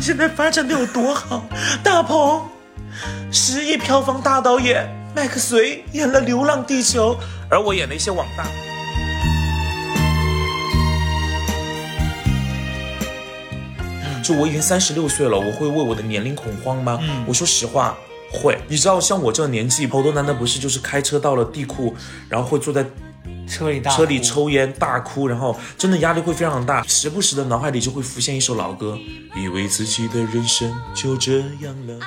[0.00, 1.44] 现在发展的有多好？
[1.84, 2.48] 大鹏，
[3.30, 7.14] 十亿票房大导演麦克隋演了《流浪地球》，
[7.50, 8.46] 而我演了一些网大。
[14.22, 16.98] 就我已经三十六岁了，我会为我的年龄恐慌吗？
[17.26, 17.94] 我说实话，
[18.32, 18.58] 会。
[18.68, 21.94] 你知道，像我这个年纪，好多男的不是就是开车到了地库，
[22.28, 22.84] 然后会坐在
[23.50, 28.96] 车里大车里抽烟大哭，然后真的压力会非常大，时不时的脑海里就会浮现一首老歌，
[29.36, 31.98] 以为自己的人生就这样了。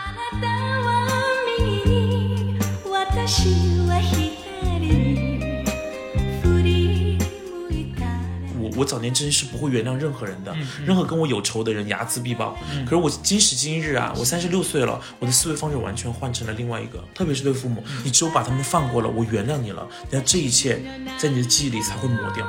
[8.83, 12.57] 我我早年真是不会原谅任何人的，任何跟我有仇的人睚眦必报。
[12.85, 17.03] 可是我今时今日啊，我三十六岁了，我的思维方式完全换成了另外一个。
[17.15, 20.81] 特别是对父母，你只有把他们放过了，我原谅你了，那这一切
[21.19, 22.45] 在你的记忆里才会抹掉。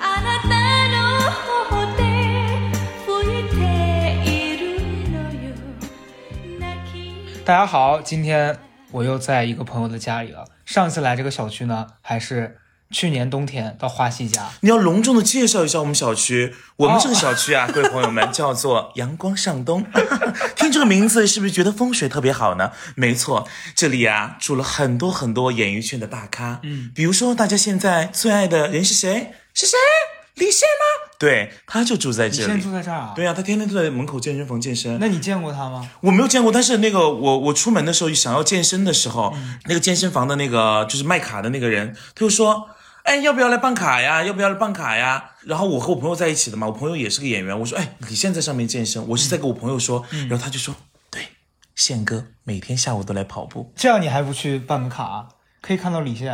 [0.00, 0.48] あなた
[0.88, 0.96] の
[1.70, 2.02] 頬で
[3.06, 3.08] 吹
[3.40, 3.56] いて
[4.24, 4.62] いる
[5.12, 5.46] のよ
[6.58, 6.62] 泣
[6.92, 6.94] き
[7.44, 8.58] 大家好，今天
[8.90, 10.44] 我又在一个朋友的家里了。
[10.64, 12.58] 上次来这个小区呢，还是
[12.93, 14.49] 去年冬天到花溪家。
[14.61, 16.55] 你要隆重的介绍一下我们小区。
[16.77, 19.85] 我们这个小区啊，各位朋友们，叫做阳光上东。
[20.55, 22.71] 听这个名字是不是觉得风水特别好呢？
[22.95, 26.59] 没错，这里啊住了很多很多演艺圈的大咖。
[26.63, 29.33] 嗯，比如说大家现在最爱的人是谁？
[29.53, 29.77] 是谁？
[30.35, 31.13] 李现吗？
[31.19, 32.63] 对，他就住在这里你现在。
[32.63, 33.13] 住在这儿啊？
[33.15, 34.97] 对啊，他天天都在门口健身房健身。
[34.99, 35.87] 那你见过他吗？
[36.01, 42.69] 我没有见过，但是那个我我出门的时候想要健身的时候，嗯那个健身房的那个就是卖卡的那个人，他就说。
[43.03, 44.23] 哎，要不要来办卡呀？
[44.23, 45.31] 要不要来办卡呀？
[45.45, 47.57] 然后我和我朋友在一起的嘛，我朋友也是个演员。
[47.59, 50.73] 我说，哎，李现在上面健身，我是在跟我朋友说，嗯然后他就说，
[51.11, 51.27] 对，
[51.75, 55.27] 宪哥每天下午都来跑步这样你还不去办个卡啊？
[55.61, 56.33] 可以看到李现。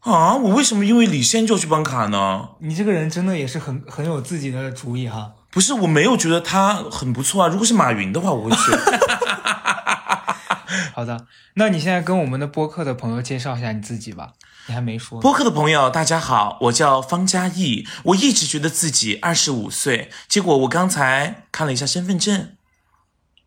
[0.00, 0.34] 啊。
[0.36, 2.48] 我为什么因为李现就要去办卡呢？
[2.60, 5.34] 你这个人真的也是很很有自己的主意哈。
[5.50, 7.48] 不是，我没有觉得他很不错啊。
[7.48, 8.56] 如果是马云的话，我会去。
[10.94, 14.32] 好的，那你现在跟我们的播客的朋友介绍一下你自己吧。
[14.68, 15.18] 你还没说。
[15.20, 17.86] 播客的朋友，大家好，我叫方嘉译。
[18.04, 22.54] 我一直觉得自己二十五岁，结果我刚才看了一下身份证，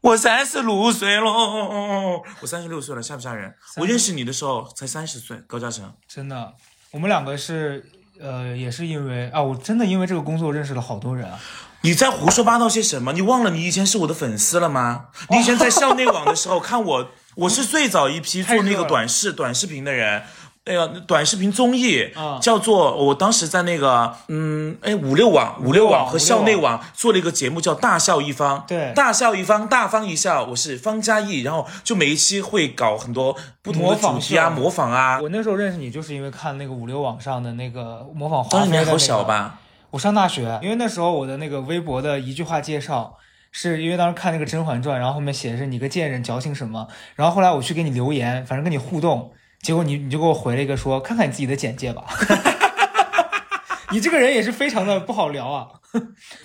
[0.02, 2.24] 我三十六岁喽。
[2.42, 3.54] 我三十六岁了，吓不吓人？
[3.78, 5.94] 我认识你的时候才三十岁，高嘉诚。
[6.08, 6.54] 真的，
[6.90, 7.86] 我们两个是
[8.20, 11.40] 呃，也是因为啊，我真的因为这个工作认识了好多人啊。
[11.84, 13.14] 你在胡说八道些什么？
[13.14, 15.06] 你忘了你以前是我的粉丝了吗？
[15.30, 20.24] 你以前在校内网的时候 看我，我是最早一批做那个短视短视频的人。
[20.66, 28.60] 那个短视频综艺、啊叫做，我当时在那个，嗯，哎，五六网、五六网和校内网做了一个节目，叫《大笑一方》。
[28.68, 30.46] 对大笑一方，大方一笑。
[30.46, 35.20] 我是方嘉译，然后就每一期会搞很多不同的主题啊，秀模仿啊。
[35.20, 39.60] 我那时候认识你，就是因为看那个五六网上的那个模仿华当时你还好小吧？
[39.90, 43.18] 我上大学，因为那时候我的那个微博的一句话介绍，
[43.52, 52.04] 是因为当时看那个《甄嬛传》，然后后面写的是你个贱人矫情什么，然后后来我去给你留言，反正跟你互动，结果你你就给我回了一个说，看看你自己的简介吧。
[53.92, 55.68] 你这个人也是非常的不好聊啊。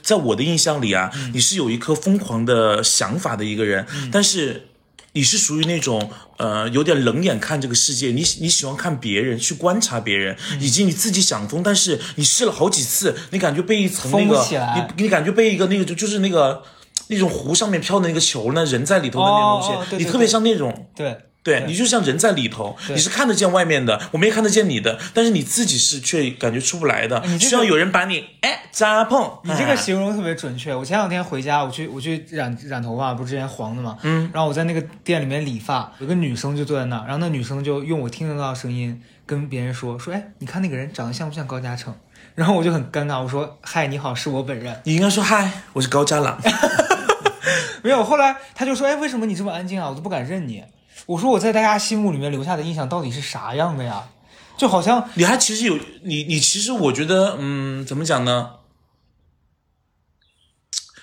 [0.03, 4.71] 在我的印象里啊，你是有一颗疯狂的想法的一个人，但是
[5.13, 14.45] 你是属于那种呃有点冷眼看这个世界，你你喜欢看别人，去观察别人，以及你自己想疯，但是你试了好几次，你感觉被一层那个
[14.75, 16.65] 你你感觉被一个那个就就是那个
[17.07, 20.91] 那种湖上面飘的那个球呢，人在里头的那种东西，哦哦对对你特别像那种。
[20.97, 21.17] 对，
[21.47, 29.31] 对你就像人在里头，你是看得见外面的，我们也看得见你的，但是你自己是却感觉出不来的，你需要有人把你哎扎碰。
[29.45, 30.75] 你这个哎形容特别准确。
[30.75, 41.95] 我前两天回家，我去我去染染头发，不是之前黄的嘛，嗯，然后我在那个店里面理发，有个女生就坐在那儿，然后那女生就用我听得到的声音跟别人说说，哎，你看那个人长得像不像高嘉诚？
[42.35, 44.79] 然后我就很尴尬，我说嗨，你好，是我本人。
[44.83, 46.37] 你应该说嗨，我是高嘉朗。
[47.83, 49.89] 没有，后来他就说，哎，为什么你这么安静啊？
[49.89, 50.65] 我都不敢认你。
[51.07, 54.09] 我说我在大家心目里面留下的印象到底是啥样的呀？
[54.57, 58.53] 就好像你还其实有你，你其实我觉得，嗯，怎么讲呢？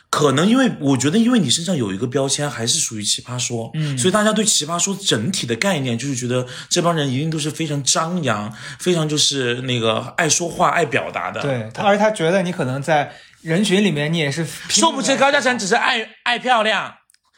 [0.09, 13.11] 可能因为我觉得，因为你身上有一个标签，还是属于奇葩说，嗯，所以大家对奇葩说整体的概念就是觉得这帮人一定都是非常张扬，非常就是那个爱说话、爱表达的。，对他，而且他觉得你可能在
[13.41, 16.93] 人群里面你也是说不知命地高嘉诚只是爱爱漂亮，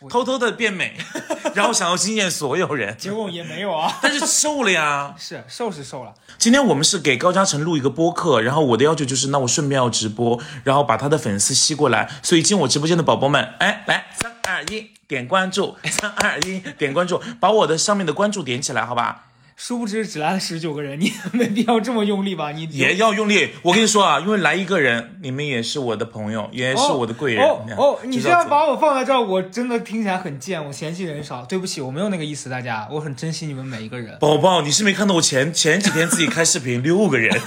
[0.10, 0.98] 偷偷的变美，
[1.56, 3.98] 然后想要惊艳所有人，结果也没有啊。
[4.02, 5.14] 但是瘦了呀。
[5.20, 12.10] 是瘦是瘦了，今天我们是给高嘉诚录一个播客，然后我的要求就是，那我顺便要直播，然后把他的粉丝吸过来。
[12.22, 19.26] 所以进我直播间的宝宝们，哎，来三二一，点关注，三二一，点关注，把我的上面的关注点起来，好吧？
[19.56, 22.52] 殊不知只来了十九个人，你 没必要这么用力吧？
[22.52, 23.52] 你也要用力。
[23.64, 27.44] 我跟你说啊，因为来一个人，你们也是我的朋友，也是我的贵人。
[27.44, 31.46] 哦哦，你这样把把我放在这儿，我真的听起来很贱，我嫌弃人少。
[31.46, 34.18] 对不起，我没有那个意思，大家，我很珍惜你们每一个人。
[34.20, 37.34] 宝宝，你是没看到我前前几天自己开视频， 六个人。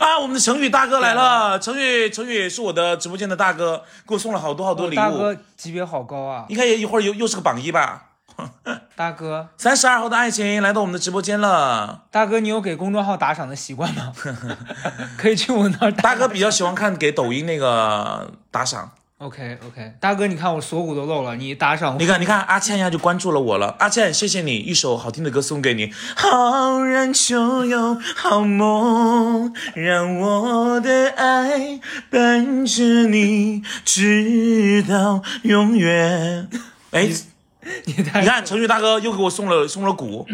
[0.00, 1.58] 啊，我们的成宇大哥来了！
[1.58, 4.96] 成宇，成宇是我的直播间的大哥，给我送了好多好多礼物。
[4.96, 6.46] 大哥级别好高啊！
[6.48, 8.13] 应该也一会儿又又是个榜一吧？
[8.96, 12.04] 大哥，三十二号的爱情来到我们的直播间了。
[12.10, 14.12] 大哥，你有给公众号打赏的习惯吗？
[15.18, 16.02] 可以去我那儿打。
[16.02, 18.92] 大哥比较喜欢看给抖音那个打赏。
[19.18, 21.98] OK OK，大哥，你看我锁骨都露了，你打赏我。
[21.98, 23.74] 你看，你看，阿倩一下就关注了我了。
[23.78, 25.92] 阿倩，谢谢你，一首好听的歌送给你。
[26.16, 36.48] 好人就有好梦，让我的爱伴着你直到永远。
[36.90, 37.08] 哎，
[37.86, 40.26] 你看，成宇大哥又给我送了送了鼓，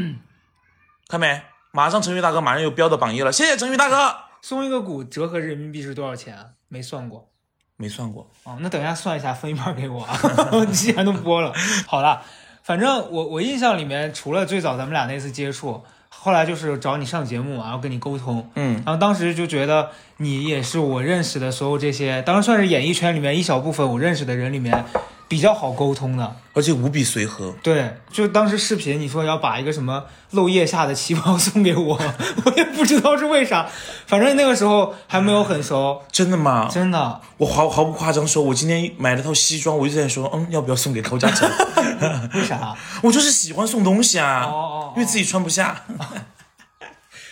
[1.08, 1.42] 看没？
[1.72, 4.14] 马上成宇大哥马上又飙到榜一了，谢谢成宇大哥。
[4.42, 6.46] 送一个股折合人民币是多少钱啊？
[6.68, 7.28] 没算过。
[7.76, 10.14] 没算过，哦，那等一下算一下，分一半给我啊！
[10.70, 11.50] 既然都播了，
[11.86, 12.20] 好了，
[12.62, 24.84] 反正我我印象里面，除了最早咱们俩那次接触，后来就是找你上节目，然后跟你沟通，嗯，然后当时就觉得你也是我认识的所有这些，当然算是演艺圈里面一小部分我认识的人里面
[25.30, 26.36] 比较好沟通的。
[26.52, 27.54] 而且无比随和。
[27.62, 31.94] 对，就当时视频你说要把一个什么漏腋下的旗袍送给我，
[32.44, 33.68] 我也不知道是为啥，
[34.06, 36.68] 反正那个时候还没有很熟，真的吗？
[36.68, 37.20] 真的。
[37.36, 41.48] 我毫毫不夸张说，我今天买了套西装，我就在说，嗯，要不要送给高嘉诚？
[42.34, 42.76] 为啥？
[43.02, 44.58] 我就是喜欢送东西啊，哦哦
[44.90, 45.84] 哦因为自己穿不下。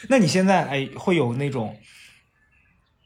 [0.09, 1.77] 那你现在哎会有那种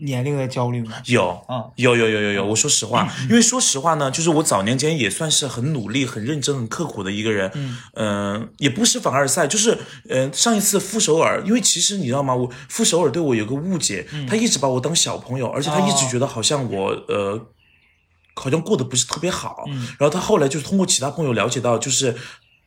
[0.04, 0.96] 年龄的焦虑吗？
[1.06, 2.46] 有，嗯有有有有有。
[2.46, 7.50] 我说实话，因为说实话呢，就是我早年间也算是很努力、很认真、很刻苦的一个人。
[7.94, 9.78] 嗯、也不是凡尔赛，就是
[10.08, 12.34] 嗯、呃上一次傅首尔，因为其实你知道吗？
[12.34, 17.48] 我傅首尔对我有个误解，他一直把我当小朋友，而且他一直觉得好像我呃。
[18.34, 19.62] 好像过得不是特别好，
[19.98, 22.16] 然后他后来就是通过其他朋友了解到，就是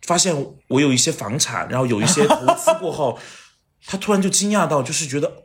[0.03, 0.31] 发现
[0.67, 3.17] 我有一些房产，然后有一些投资过后，
[3.87, 5.44] 他突然就惊讶到，就是觉得，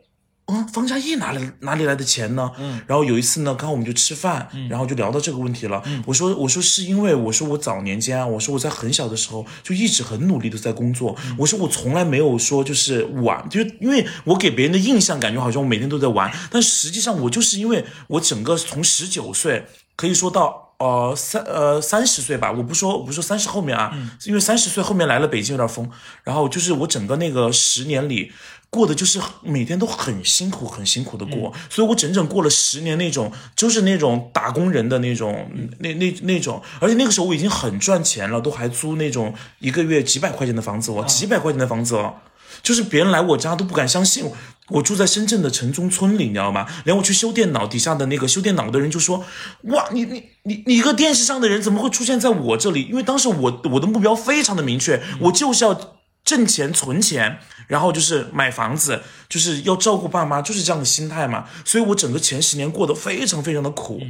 [0.51, 2.51] 嗯，方嘉译哪里哪里来的钱呢？
[2.59, 5.81] 嗯，然后有一次呢，刚好我们就吃饭，然后就聊到这个问题了。
[6.05, 19.65] 我说我说是因为我说我早年间啊，我说我在很小的时候就一直很努力的在工作，我说我从来没有说就是玩，就是因为我给别人的印象感觉好像我每天都在玩，但实际上我就是因为我整个从十九岁
[19.95, 20.67] 可以说到。
[20.81, 23.95] 呃，三呃三十岁吧，我不说我不说三十后面啊，
[24.25, 25.87] 因为三十岁后面来了北京有点疯，
[26.23, 28.31] 然后就是我整个那个十年里
[28.71, 42.15] 过的就是每天都很辛苦很辛苦的过，所以我整整过了十年那种就是那种打工人的那种那那那种，而且那个时候我已经很赚钱了，都还租那种一个月几百块钱的房子哦，几百块钱的房子哦。
[42.63, 44.37] 就是别人来我家都不敢相信我，
[44.69, 46.67] 我住在深圳的城中村里，你知道吗？
[46.85, 49.25] 连我去修电脑，底下的那个修电脑的人就说
[49.71, 57.39] ：“哇，你你你你一个电视上的人怎么会出现在我这里？”因为当时我我的目标非常的明确，我就是要挣钱存钱，
[57.71, 61.47] 然后就是买房子，就是要照顾爸妈，就是这样的心态嘛。
[61.63, 64.01] 所以我整个前十年过得非常非常的苦，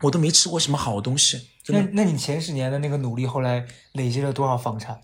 [0.00, 5.00] 我都没吃过什么好东西，那那你前十年的那个努力，后来累积了多少房产？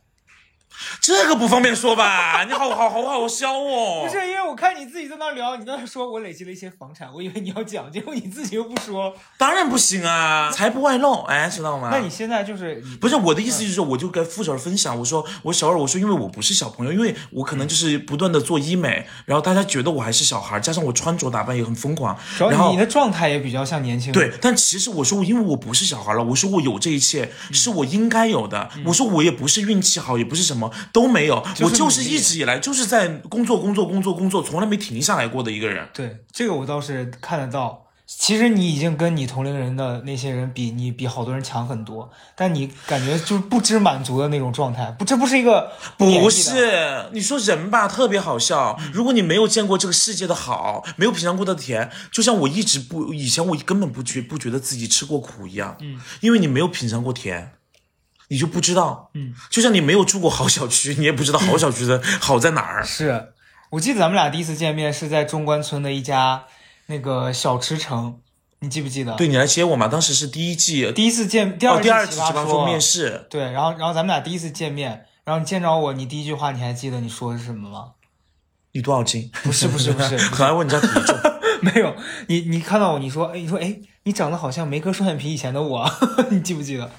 [1.00, 2.44] 这个不方便说吧？
[2.48, 4.04] 你好好好好笑哦。
[4.06, 9.14] 不是，因为我看你自己在那聊，你在那说我累积了一些房产，我以为你要讲，结果你自己又不说。
[9.36, 11.90] 当然不行啊，财不外露，哎，知道吗？
[11.92, 24.14] 那你现在就是不是我的意思，就是说，我就跟付小二分享，我说我小二，我说因为我不是小朋友，因为我可能就是不断的做医美，然后大家觉得我还是小孩，加上我穿着打扮也很疯狂，然后你的状态也比较像年轻人。
[24.14, 28.70] 对，但其实我说，因为我不是小孩了，我说我有这一切嗯是我应该有的。
[28.86, 30.59] 我说我也不是运气好，也不是什么
[30.92, 35.88] 都没有，我就是一直以来就是在工作、工作、工作、工作，从来没停下来过的一个人。
[35.94, 37.86] 对，这个我倒是看得到。
[38.12, 48.76] 其实你已经跟你同龄人的那些人比，你比好多人强很多，但你感觉就是不知满足的那种状态，不，这不是一个不是，你说人吧，特别好笑。
[48.92, 55.76] 如果你没有见过这个世界的好，没有品尝过的甜，就像我一直不，以前我根本不觉不觉得自己吃过苦一样。
[55.80, 57.52] 嗯，因为你没有品尝过甜，
[58.30, 59.10] 你就不知道。
[59.14, 62.82] 嗯，就像你没有住过好小区，你也不知道好小区的 好在哪儿。
[62.82, 63.32] 是
[63.70, 66.44] 我记得咱们俩第一次见面是在中关村的一家
[66.86, 68.18] 那个小吃城，
[68.60, 69.14] 你记不记得？
[69.14, 69.86] 对你来接我嘛？
[69.88, 77.92] 当时是第一季，第一次见，第哦，二第二季季奇葩说面试，对，然后然后咱们俩第一次见面，然后你见着我，你第一句话你还记得你说的是什么吗？
[78.72, 79.30] 你多少斤？
[79.42, 81.16] 不是不是不是很爱问你家体重。
[81.62, 81.94] 没有，
[82.28, 85.90] 你你看到我，你说，哎，你说，哎，你长得好像没割双眼皮以前的我，
[86.30, 86.90] 你记不记得？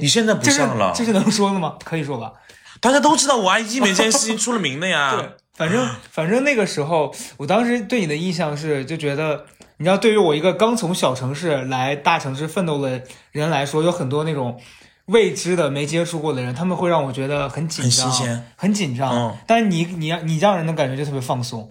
[0.00, 1.74] 你现在不像了，这是能说的吗？
[1.84, 2.32] 可以说吧。
[2.80, 5.14] 大家都知道我爱医美这件事情出了名的呀。
[5.16, 9.46] 对，反正反正那个时候，我当时对你的印象是，就觉得，
[9.78, 14.60] 你知道，对于我一个刚从小城市来大城市奋斗的人来说，有很多那种
[15.06, 19.14] 未知的、没接触过的人，他们会让我觉得很紧张，很新鲜，很紧张。
[19.14, 21.66] 嗯但是你你你让人的感觉就特别放松。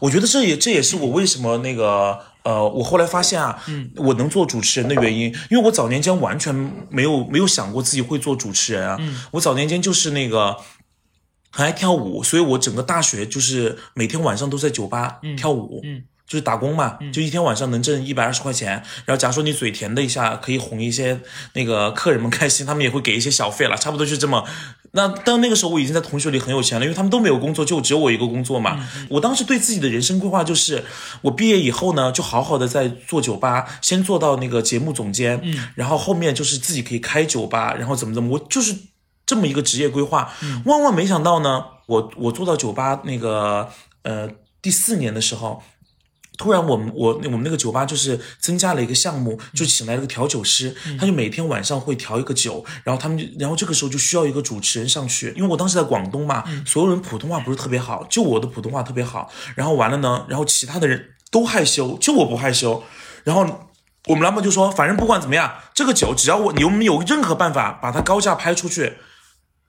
[0.00, 6.54] 我觉得这也这也是我为什么那个呃，我后来发现啊，嗯，我能做主持人的原因，因为我早年间完全
[6.90, 10.56] 没有没有想过自己会做主持人啊，嗯，我早年间就是那个。
[11.52, 18.70] 很爱跳舞，所以我整个大学就是每天晚上都在酒吧跳舞，嗯就是打工嘛，就一天晚上能挣一百二十块钱。
[19.04, 21.20] 然后假如说你嘴甜的一下，可以哄一些
[21.54, 24.46] 那个客人们开心，他们也会给一些小费了，差不多就这么。
[24.92, 28.78] 那但那个时候我已经在同学里很有钱了，因为他们都没有工作，就只有我一个工作嘛。
[29.08, 30.84] 我当时对自己的人生规划就是，
[31.22, 35.42] 我毕业以后呢，就好好的在做酒吧，先做到那个节目总监，
[35.74, 38.72] 然后后面就是自己可以开酒吧，然后怎么怎么，我就是
[39.26, 40.32] 这么一个职业规划。
[40.64, 43.68] 万万没想到呢，我我做到酒吧那个
[44.04, 44.28] 呃
[44.62, 45.60] 第四年的时候。
[46.40, 62.82] 突然我们我我们那个酒吧就是增加了一个项目，就请来了个调酒师，他就每天晚上会调一个酒，然后他们就然后这个时候就需要一个主持人上去，因为我当时在广东嘛，所有人普通话不是特别好，就我的普通话特别好，然后完了呢，然后其他的人都害羞，就我不害羞，
[63.24, 63.66] 然后。
[64.06, 68.94] 我们老板就说，反正不管怎么样，这个酒只要我你们有任何办法把它高价拍出去，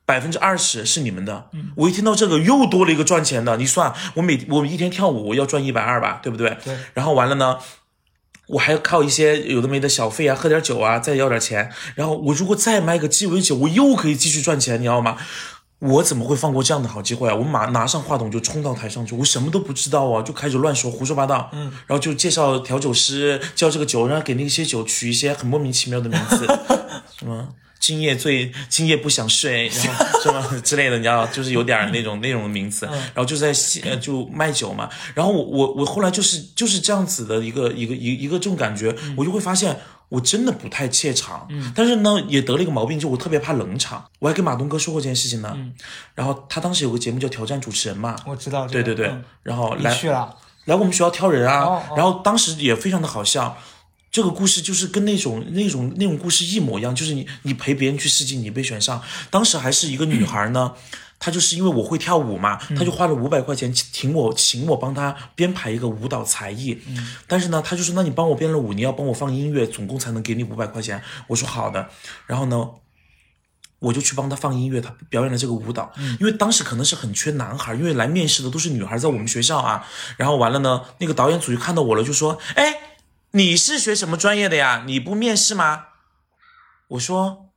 [0.05, 1.49] 百分之二十是你们的。
[1.53, 3.57] 嗯我一听到这个，又多了一个赚钱的。
[3.57, 6.57] 你算，我每我一天跳舞，我要赚一百二吧，对不对？
[6.63, 6.77] 对。
[6.93, 7.57] 然后完了呢，
[8.47, 11.71] 我还靠一些有的没的小费啊，喝点酒啊，再要点钱。
[11.95, 15.17] 然后我如果再卖个鸡尾酒，我又可以继续赚钱，你知道吗？
[15.79, 17.33] 我怎么会放过这样的好机会啊？
[17.33, 21.49] 我马拿上话筒就冲到台上去，我什么都不知道啊，就开始乱说，胡说八道。
[21.53, 26.45] 嗯，然后就介绍调酒师，叫这个酒，然后给那些酒取一些很莫名其妙的名字，
[27.17, 27.47] 什么
[27.81, 33.51] 今夜醉，今夜不想睡， 然后什么之类的，你知道，就是有点儿那种那种名词，然后就在
[33.83, 34.89] 呃就卖酒嘛。
[35.13, 39.77] 然后我我我后来就是就是这样子的一个一个一一个这种感觉，我就会发现。
[40.11, 44.03] 我真的不太怯场，嗯，但是呢，也得了一个毛病，就我特别怕冷场。
[44.19, 45.71] 我还跟马东哥说过这件事情呢，嗯，
[46.13, 49.23] 然后他当时有个节目叫《挑战主持人》嘛，我知道，对对对，嗯。
[49.41, 50.35] 然后来你去了，
[50.65, 51.93] 来我们学校挑人啊，哦哦。
[51.95, 53.57] 然后当时也非常的好笑。
[54.11, 59.01] 这个故事就是跟那种那种那种故事一模一样，就是你你陪别人去试镜，你被选上。
[59.29, 60.73] 当时还是一个女孩呢，
[61.17, 66.77] 她就是因为我会跳舞嘛，她就花了五百块钱请我请我帮她编排一个舞蹈才艺。
[67.25, 71.01] 但是呢，她就说那你帮我编了舞，你要帮我放音乐，总共才能给你五百块钱。
[71.27, 71.89] 我说好的。
[72.27, 72.69] 然后呢，
[73.79, 75.93] 我就去帮她放音乐，她表演了这个舞蹈。
[76.19, 79.87] 因为当时可能是很缺男孩，因为来面试的都是女孩，在我们学校啊。
[80.17, 82.75] 然后完了呢，那个导演组就看到我了，就说：“哎，
[83.31, 84.83] 你是学什么专业的呀？
[84.85, 85.85] 你不面试吗？”
[86.89, 87.49] 我说：“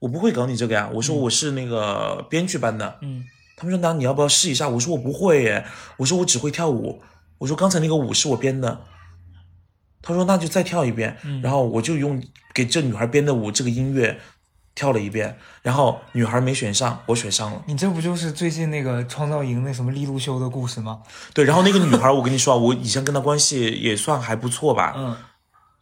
[0.00, 3.24] 我不会搞你这个呀。”我说：“我是那个编剧班的。”嗯，
[3.56, 5.66] 他们说：“那你要不要试一下？”我说：“我不会耶。”
[5.98, 7.02] 我说：“我只会跳舞。”
[7.38, 8.84] 我说：“刚才那个舞是我编的。”
[10.02, 11.16] 他说：“那就再跳一遍。
[11.42, 12.22] 然后我就用
[12.52, 14.20] 给这女孩编的舞这个音乐
[14.78, 17.60] 跳了一遍，然后女孩没选上，我选上了。
[17.66, 21.00] 你这不就是最近那个创造营那什么利路修的故事吗？
[21.34, 24.94] 对，然后那个女孩，我跟你说啊，我以前跟她关系也算还不错吧。
[24.96, 25.16] 嗯，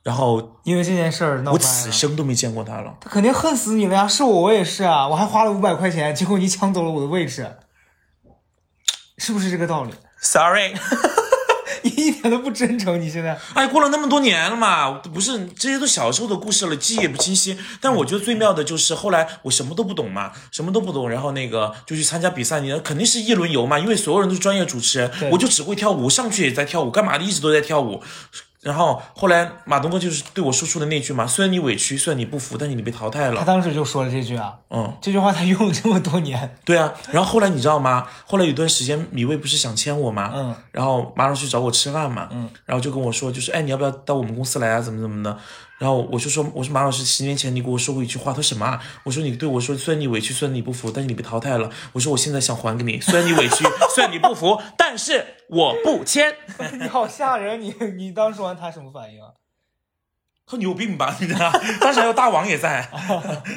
[0.03, 1.59] 然后因为这件事儿闹我。
[1.59, 2.97] 此生都没见过她了。
[2.99, 4.09] 她肯定恨死你了呀！
[4.09, 7.57] 是我，我也是啊，我还花了五百块钱，结果你抢走了我的位置，
[9.19, 10.73] 是不是这个道理？Sorry，
[11.87, 17.57] 你一点都不真诚，你现在哎，过了那么多年了嘛，不是这些都小时候的故事了，记忆也不清晰。
[17.81, 28.03] 但我觉得最妙的就是后来我什么都不懂嘛，什么都不懂，然后那个就去参加比赛，你肯定是一轮游嘛，因为所有人都是专业主持人，我就只会跳舞，上去也在跳舞，干嘛的一直都在跳舞。
[28.67, 33.45] 然后后来马东哥就是对我说出的那句嘛，虽然你委屈，虽然你不服，但是你被淘汰了他。
[33.45, 36.93] 当时就说了这句啊，嗯，这句话他用了这么多年，对啊。
[37.13, 38.09] 然后后来你知道吗？
[38.27, 40.33] 后来有段时间米未不是想签我吗？
[40.35, 44.81] 嗯，然后马上去找我吃饭嘛，嗯，然后就跟我说，就是哎，你要不要到我们公司来啊？
[44.81, 45.39] 怎么怎么的？
[45.79, 48.83] 然后我就说，我说马老师，十年前你给我说过一句话，他说什么啊？
[49.05, 51.71] 我说你对我说，虽然你委屈，虽然你不服，但是你被淘汰了。
[51.93, 53.65] 我说我现在想还给你，虽然你委屈，
[53.95, 56.35] 虽然你不服，但是我不签。
[56.81, 57.61] 你好吓人！
[57.61, 59.29] 你你当时说完他什么反应啊？
[60.49, 61.17] 他有病吧？
[61.21, 61.51] 你知道？
[61.81, 62.89] 当时还有大王也在，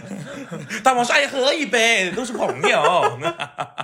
[0.84, 3.20] 大王说：“哎，喝一杯，都是朋友。”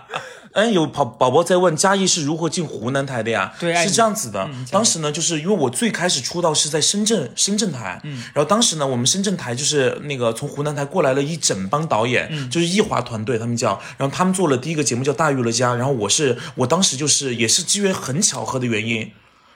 [0.54, 3.54] 嗯，有宝宝宝在问嘉义是如何进湖南台的呀？
[3.60, 4.50] 对哎是这样子的。
[4.72, 8.00] 当时呢，就是因为我最开始出道是在深圳，深圳台。
[8.04, 8.24] 嗯。
[8.34, 13.80] 然后当时呢，我们深圳台就是那个从湖南台过来了一整帮导演，就是艺华团队，他们叫。
[13.98, 19.12] 然后他们做了第一个节目叫《大娱乐家》，然后我是我当时就是也是机缘很巧合的原因。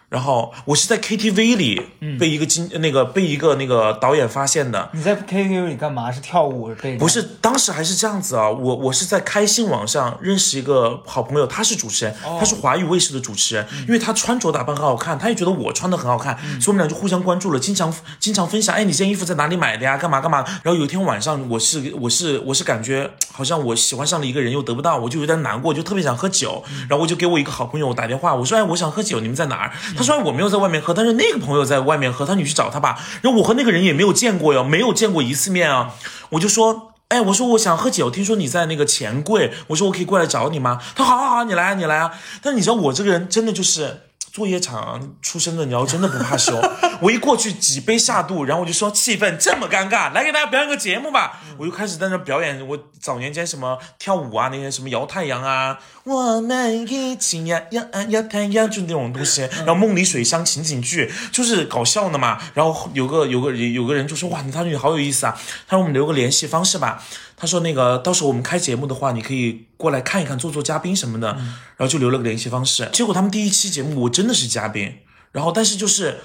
[0.09, 4.89] 然后我是在 KTV 里嗯被一个经、那个被一个那个导演发现的。
[4.93, 6.11] 你在 KTV 里干嘛？
[6.11, 19.95] 是跳舞被不是，当时还是这样子啊，我我是在开心网上认识一个好朋友，他是主持人，哦他是华语卫视的主持人，嗯因为他穿着打扮很好看，他也觉得我穿的很好看，所以我们俩就互相关注了，经常经常分享，哎，你这件衣服在哪里买的呀？
[19.95, 20.43] 干嘛干嘛？
[20.63, 29.71] 然后有一天晚上，我是我是我是感觉好像我喜欢上了一个人又得不到，我就有点难过，就特别想喝酒，嗯然后我就给我一个好朋友打电话，我说，哎，我想喝酒，你们在哪儿？
[29.99, 32.97] 他说，我没有在外面喝，但是那个朋友在外面喝，他说你去找他吧。
[33.21, 35.93] 然后我和那个人也没有见过哟，没有见过一次面啊，
[36.29, 36.93] 我就说。
[37.09, 40.79] 哎，我说我想喝酒，听说你在那个钱柜，我说我可以过来找你吗？
[40.95, 42.11] 他好好好，你来啊，你来啊。
[42.39, 44.01] 但是你知道我这个人真的就是
[44.39, 46.57] 作业场出身的，你要真的不怕羞。
[47.03, 51.41] 我一过去几杯下肚，然后我就说气氛这么尴尬，来给大家表演个节目吧。
[51.57, 59.41] 我就开始在那表演我早年间什么跳舞啊，那些什么摇太阳啊，我们一起呀呀啊摇太阳，就那种东西。
[59.41, 62.39] 然后梦里水乡情景剧就是搞笑的嘛。
[62.53, 67.03] 然后有个有个有个人就说哇，你他说你好有意思啊，他说我们留个联系方式吧。
[67.39, 71.29] 他说那个到时候我们开节目的话，你可以过来看一看，做做嘉宾什么的。
[71.77, 72.87] 然后就留了个联系方式。
[72.93, 74.97] 结果他们第一期节目我真的是嘉宾，
[75.31, 76.19] 然后但是就是。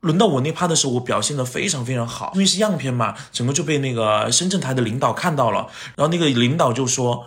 [0.00, 5.66] 轮到我那趴的时候，我表现的非常非常好，因为是样片嘛，整个就被那个深圳台的领导看到了，
[5.96, 7.24] 然后那个领导就说，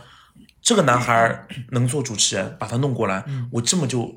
[0.61, 4.13] 这个男孩能做主持人，把他弄过来，我这么就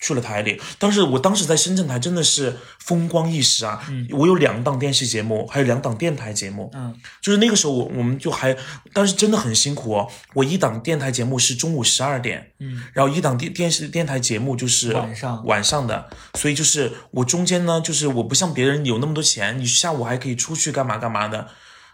[0.00, 0.60] 去了台里。
[0.78, 8.56] 当时我当时在深圳台真的是风光一时啊，我有两档电视节目，还有两档电台节目，嗯，就是那个时候我我们就还，
[8.92, 10.08] 当时真的很辛苦哦。
[10.34, 21.48] 我一档电台节目是中午十二点，嗯，然后一档电电视电台节目就是晚上晚上的，所以就是我中间呢，就是我不像别人有那么多钱，你下午还可以出去干嘛干嘛的，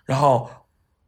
[0.04, 0.48] 然后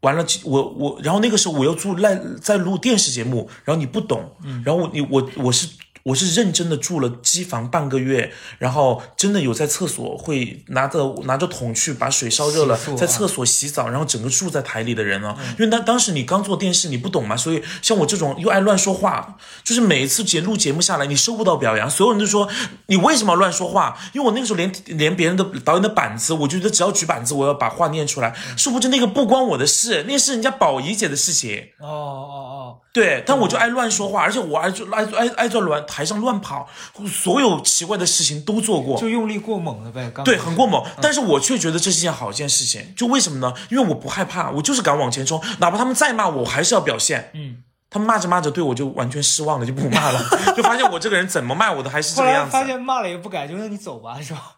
[0.00, 5.68] 完了，我我然后那个时候我又做赖在录电视节目，然后你不懂，然后我你我我是。
[6.04, 22.48] 我是认真的住了机房半个月，然后真的有在厕所会拿着拿着桶去把水烧热了，啊在厕所洗澡，然后整个住在台里的人啊，因为当当时你刚做电视，你不懂嘛，所以像我这种又爱乱说话，就是每一次节录节目下来，你收不到表扬，所有人都说
[22.86, 23.98] 你为什么要乱说话？
[24.12, 31.68] 因为我那个时候连连别人的导演的板子，我觉得只要举板子，我要把话念出来，殊不知那个不关我的事，那是人家宝仪姐的事情。
[31.80, 36.68] 哦哦哦对，但我就爱乱说话，而且我爱就爱爱爱在乱台上乱跑，
[37.06, 39.00] 所有奇怪的事情都做过哦，。
[39.00, 40.10] 就用力过猛了呗。
[40.12, 42.94] 刚对，很过猛，但是我却觉得这是一件好件事情。
[42.96, 43.54] 就为什么呢？
[43.70, 47.30] 因为我不害怕，我就是敢往前冲，哪怕他们再骂我，我还是要表现。
[47.34, 47.58] 嗯，
[47.88, 50.20] 他们骂着骂着对我就完全失望了，就不骂了，
[50.56, 52.50] 就发现我这个人怎么骂我都还是这个样子。
[52.50, 54.57] 发现骂了也不改，就让你走吧，是吧？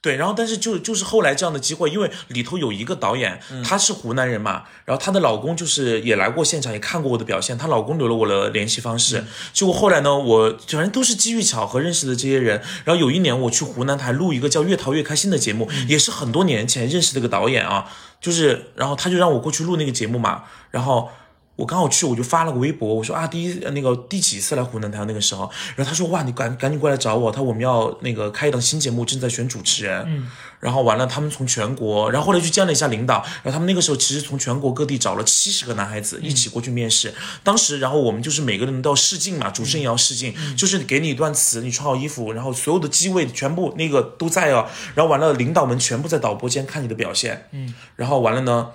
[0.00, 9.24] 对，然后但是就就是后来这样的机会，因为里头有一个导演，她是湖南人嘛，然后她的老公就是也来过现场，也看过我的表现，她老公留了我的联系方式。
[9.52, 12.62] 结果后来呢，我反正都是机遇巧合认识的这些人。
[12.84, 21.10] 然后有一年我去湖南台录一个叫《越淘越开心》的节目，也是很多年前认识的一个导演啊，就是然后他就让我过去录那个节目嘛，然后。
[21.58, 48.68] 我刚好去，我就发了个微博，我说啊，第一那个第几次来湖南台那个时候，然后他说哇，你赶赶紧过来找我，他说我们要那个开一档新节目，正在选主持人，嗯，然后完了，他们从全国，然后后来去见了一下领导，然后他们那个时候其实从全国各地找了七十个男孩子一起过去面试，当时然后我们就是每个人都要试镜嘛，主持人也要试镜，就是给你一段词，你穿好衣服，然后所有的机位全部那个都在哦，然后完了，领导们全部在导播间看你的表现，嗯，然后完了呢。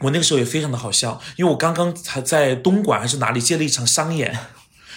[0.00, 4.36] 我那个时候也非常的好笑，因为我刚刚才在东莞还是哪里接了一场商演，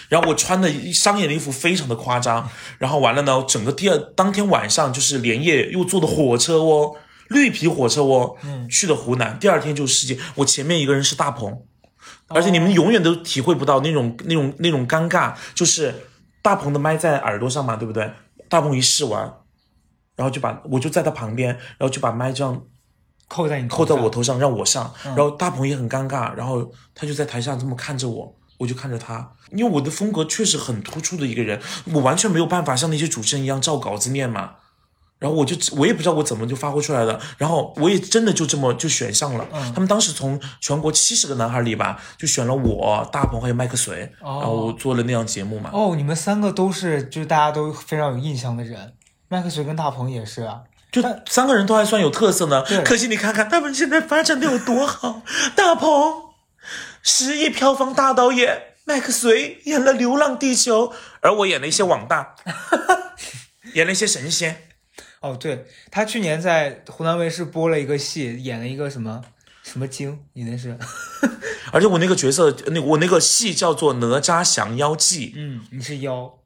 [0.08, 6.96] 然后我穿的商演的衣服非常的夸张，然后完了呢，整个第二当天晚上就是连夜又坐的火车哦，
[7.28, 8.36] 绿皮火车哦，
[8.70, 11.62] 去的湖南，第二天就是世界，我前面一个人是大鹏，
[12.28, 15.94] 而且你们永远都体会不到那种那种那种尴尬，就是
[16.42, 18.10] 大鹏的麦在耳朵上嘛，对不对？
[18.48, 19.30] 大鹏一试完，
[20.16, 22.62] 然后就把我就在他旁边，然后就把麦这样
[23.28, 31.60] 扣在你头扣在我头上让我上，然后大鹏也很尴尬，然后他就在台下这么看着我，我就看着他，因为我的风格确实很突出的一个人，
[31.92, 34.52] 我完全没有办法像那些主持人一样照稿子念嘛。
[35.18, 39.44] 然后我就我也不知道我怎么就发挥出来了，然后我也真的就这么就选上了。
[39.74, 45.70] 他们当时从全国七十个男孩里吧，就选了我、大鹏还有麦克隋，然后做了那样节目嘛。
[45.72, 48.92] 哦，你们三个都是就是大家都非常有印象的人，
[49.26, 50.60] 麦克隋跟大鹏也是啊。
[50.90, 55.22] 就三个人都还算有特色呢，可惜你看看他们现在发展的有多好。
[55.54, 56.32] 大鹏，
[57.02, 60.88] 十亿票房大导演，麦克隋演了《流浪地球》，
[61.20, 62.34] 而我演了一些网大，
[63.74, 64.68] 演了一些神仙。
[65.20, 69.22] 哦，对他去年在湖南卫视播了一个戏，演了一个什么
[69.62, 70.78] 什么精，你那是？
[71.70, 76.38] 而且我那个角色，那我那个戏叫做《哪吒降妖记》，嗯，你是妖。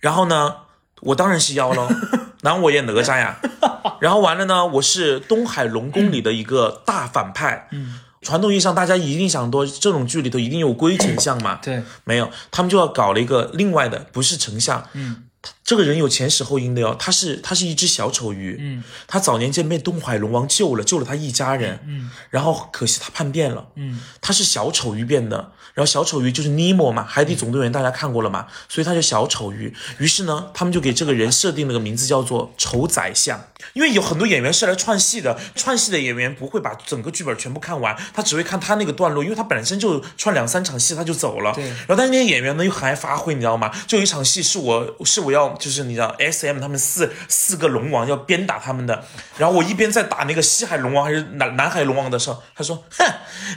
[0.00, 0.56] 然后呢，
[1.04, 1.88] 我当然是妖喽，
[2.42, 3.36] 然后我演哪吒呀，
[4.00, 7.68] 然后完了呢，我是东海龙宫里的一个大反派。
[7.72, 11.58] 嗯，传统意义上大家一定想多，这种剧里头一定有龟丞相嘛？
[11.62, 14.82] 对，没有，他们就要搞了一个另外的，不是丞相。
[14.94, 15.24] 嗯，
[15.64, 18.56] 这个人有前史后因的哟，他是他是一只小丑鱼。
[18.60, 21.80] 嗯，他早年间被东海龙王救了，救了他一家人。
[21.86, 23.66] 嗯，然后可惜他叛变了。
[23.76, 29.74] 嗯，他是小丑鱼变的，然后小丑鱼就是尼莫嘛，《海底总动员》大家看过了嘛，所以他叫小丑鱼。
[29.98, 41.54] 于是呢，他们就给这个人设定了个名字叫做丑宰相，因为有很多演员是来串戏的，串戏的演员不会把整个剧本全部看完，他只会看他那个段落，因为他本身就串两三场戏他就走了。
[41.54, 43.70] 对然后但是那些演员呢又很爱发挥，你知道吗？
[43.86, 49.04] 就有一场戏是我是我要就是你知道 S M 他们四四个龙王要鞭打他们的，
[49.36, 53.04] 然后我一边在打那个西海龙王还是南南海龙王的时候，他说：“哼，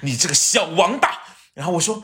[0.01, 1.21] 你这个小王八。”
[1.55, 2.03] 然后我说：“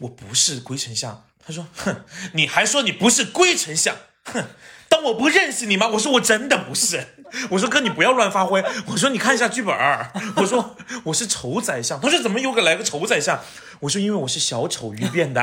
[0.00, 3.96] 我不是龟丞相。”他说：“哼，你还说你不是龟丞相？
[4.24, 4.44] 哼，
[4.88, 7.13] 当我不认识你吗？”我说：“我真的不是。”
[7.50, 8.62] 我说：“哥，你不要乱发挥。
[8.86, 10.10] ”我说：“你看一下剧本儿。
[10.36, 13.40] ”我说：“我是丑宰相。”他说：“怎么又给来个丑宰相？”
[13.80, 15.42] 我说：“因为我是小丑鱼变的。”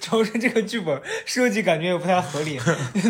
[0.00, 2.58] 主要是这个剧本设计感觉也不太合理。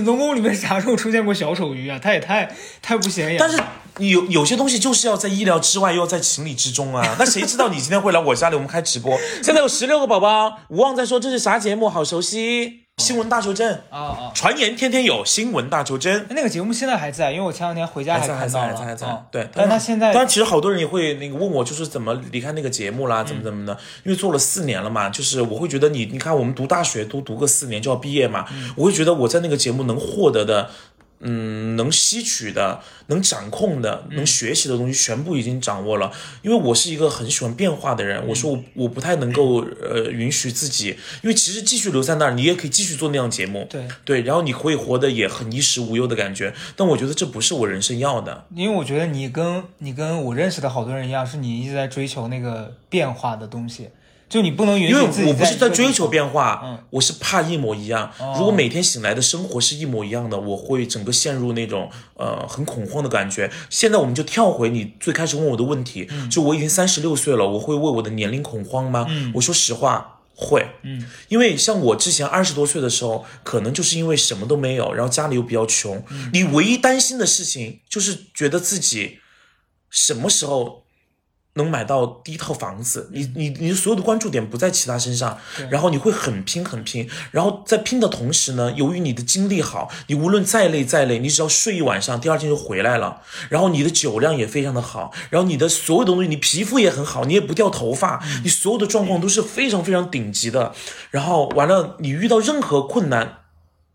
[0.04, 1.98] 龙宫里面啥时候出现过小丑鱼啊？
[2.02, 3.36] 他也太太不显眼。
[3.38, 3.58] 但是
[3.98, 7.16] 有有些东西就是要在意料之外，又要在情理之中啊。
[7.18, 9.16] 那谁知道你今天会来我家里，我们开直播。
[9.42, 12.87] 现在有十六个宝宝，无望在说这是啥节目，好熟悉。
[12.98, 16.26] 新闻大求真，啊啊，传言天天有新闻大求真。
[16.30, 18.84] 那个节目现在还在，因为我前两天回家还在，还在，看到了。
[18.84, 19.24] 还在，还在嗯。
[19.30, 23.72] 对，但他现在当然，其实好多人也会那个问我，就是怎么离开那个节目啦，怎么怎么的。
[23.72, 30.68] 嗯因为做了四年了嘛，就是我会觉得你，你看我们读大学都读个四年就要毕业嘛，嗯我会觉得我在那个节目能获得的。
[31.20, 36.12] 嗯，能吸取的、能掌控的、嗯能学习的东西，全部已经掌握了。
[36.42, 46.54] 因为我是一个很喜欢变化的人，我说我我不太能够呃允许自己，因为其实继续留在那儿，你也可以继续做那样节目，对对，然后你可以活得也很衣食无忧的感觉。
[46.76, 48.46] 但我觉得这不是我人生要的。
[48.54, 53.88] 因为我觉得你跟你跟我认识的好多人一样，是你一直在追求那个变化的东西，
[54.28, 58.12] 就你不能允因为许自己我不是在追求变化，嗯我是怕一模一样。
[58.36, 63.50] 如果每天醒来的生活是一模一样的，我会整个陷入那种呃很恐慌的感觉。
[63.70, 69.06] 现在我们就跳回你最开始问我的问题，嗯就我已经三十六岁了，我会为我的年龄恐慌吗？
[69.34, 70.66] 我说实话，会。
[70.82, 79.18] 嗯，因为像我之前二十多岁的时候，可能就是因为什么都没有，然后家里又比较穷，嗯你唯一担心的事情就是觉得自己
[79.90, 80.84] 什么时候
[81.58, 85.36] 能买到第一套房子，你你你所有的关注点不在其他身上，
[85.68, 100.72] 然后你会很拼很拼，然后在拼的同时呢，由于你的精力好，你无论再累再累，你只要睡一晚上，第二天就回来了，然后你的酒量也非常的好，然后你的所有的东西，你皮肤也很好，你也不掉头发，你所有的状况都是非常非常顶级的，
[101.10, 103.40] 然后完了，你遇到任何困难。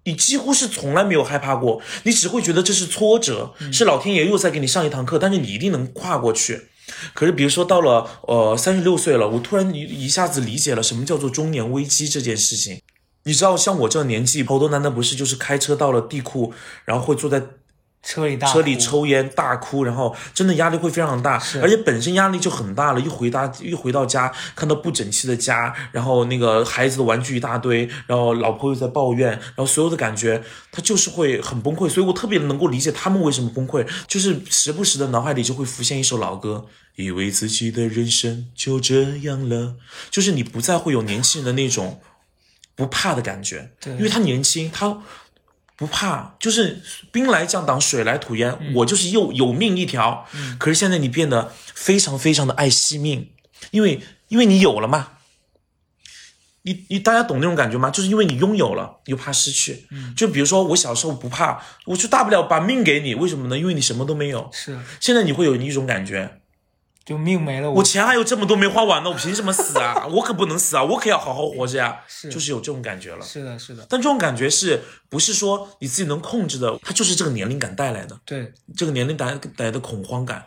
[0.06, 6.68] 你几乎是从来没有害怕过，你只会觉得这是挫折，是老天爷又在给你上一堂课，但是你一定能跨过去。
[7.14, 12.82] 可是，比如说到了呃三十六岁了，我突然一一下子理解了什么叫做中年危机这件事情。
[13.26, 16.54] 你知道，像我这个年纪，好多男的不是就是开车到了地库，
[16.86, 17.42] 然后会坐在
[18.04, 23.00] 车里大车里抽烟大哭，然后真的压力会非常大，而且本身压力就很大了。
[23.00, 31.88] 一回到一回到家，看到不整齐的家，然后那个孩子的玩具一大堆，然后老婆又在抱怨，然后所有的感觉，他就是会很崩溃。
[31.88, 36.66] 所以我特别能够理解他们为什么崩溃，就是时不时的脑海里就会浮现一首老歌。
[36.96, 39.78] 以为自己的人生就这样了，
[40.12, 42.00] 就是你不再会有年轻人的那种
[42.76, 45.02] 不怕的感觉，对因为他年轻，他
[45.76, 46.82] 不怕，就是
[47.12, 50.28] 兵来将挡，水来土掩，我就是又有命一条。
[50.58, 53.32] 可是现在你变得非常非常的爱惜命，
[53.72, 55.10] 因为因为你有了嘛。
[56.66, 57.90] 你你大家懂那种感觉吗？
[57.90, 59.86] 就是因为你拥有了，又怕失去。
[60.16, 63.60] 就比如说我小时候不怕，我就大不了把命给你，为什么呢？
[63.60, 64.50] 因为你什么都没有。
[64.54, 66.40] 是现在你会有一种感觉，
[67.06, 70.08] 就命没了，我钱还有这么多没花完呢，我凭什么死啊？
[70.12, 72.00] 我可不能死啊，我可要好好活着呀。
[72.08, 73.26] 是就是有这种感觉了。
[73.26, 76.80] 是的，是的，但这种感觉是不是说你自己能控制的？
[76.82, 80.46] 它就是这个年龄感带来的，对，这个年龄带带来的恐慌感。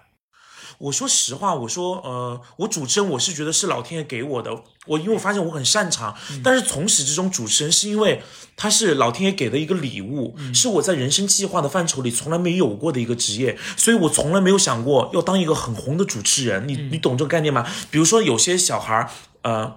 [0.79, 4.51] 我说实话，我说呃，我主持人我是觉得是老天爷给我的，
[4.87, 8.23] 我因为我发现我很擅长，但是从始至终主持人是因为
[8.57, 16.67] 他是老天爷给的一个礼物，是我在人生计划的范畴里从来没有过的一个职业，所以我从来没有想过要当一个很红的主持人。
[16.69, 17.67] 你你懂这个概念吗？
[17.91, 19.11] 比如说有些小孩儿，
[19.43, 19.77] 呃，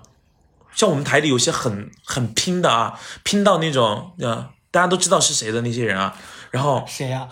[0.75, 6.15] 像我们台里有些很很拼的啊，拼到那种呃，大家都知道是谁的那些人啊，
[6.51, 7.27] 然后谁呀、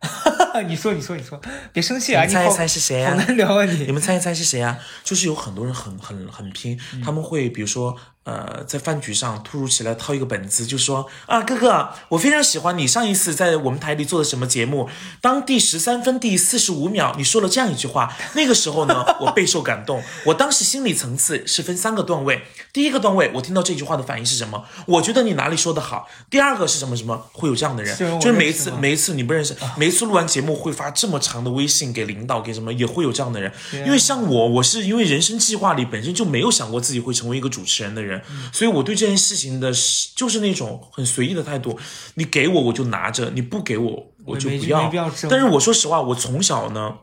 [0.62, 1.40] 你说，你说，你说，
[1.72, 2.24] 别生气啊！
[2.24, 3.84] 你猜一猜是谁呀好难聊啊你！
[3.86, 4.78] 你们猜一猜是谁啊？
[5.04, 7.96] 就是有很多人很很很拼，他们会比如说
[8.28, 14.86] 呃，在饭局上突如其来掏一个本子，就说啊，哥哥，我非常喜欢你上一次在我们台里做的什么节目，
[15.22, 20.02] 当第十三分第四十五秒你说了这样一句话，那个时候呢，我备受感动。
[20.26, 24.62] 我当时心理层次是分三个段位，第一个段位，我听到这句话的反应是什么？
[24.84, 26.06] 我觉得你哪里说的好。
[26.28, 27.30] 第二个是什么什么？
[27.32, 33.50] 会有这样的人，是就是每一次每一次你不认识，每一次录完节目会发这么长的微信给领导给什么，也会有这样的人。
[33.86, 38.17] 因为像我，我是因为人生计划里本身就没有想过自己会成为一个主持人的人，
[38.52, 41.78] 所以我对这件事情的是就是那种很随意的态度。
[42.14, 44.90] 你给我我就拿着，你不给我我就不要。
[45.30, 46.98] 但是我说实话，我从小呢。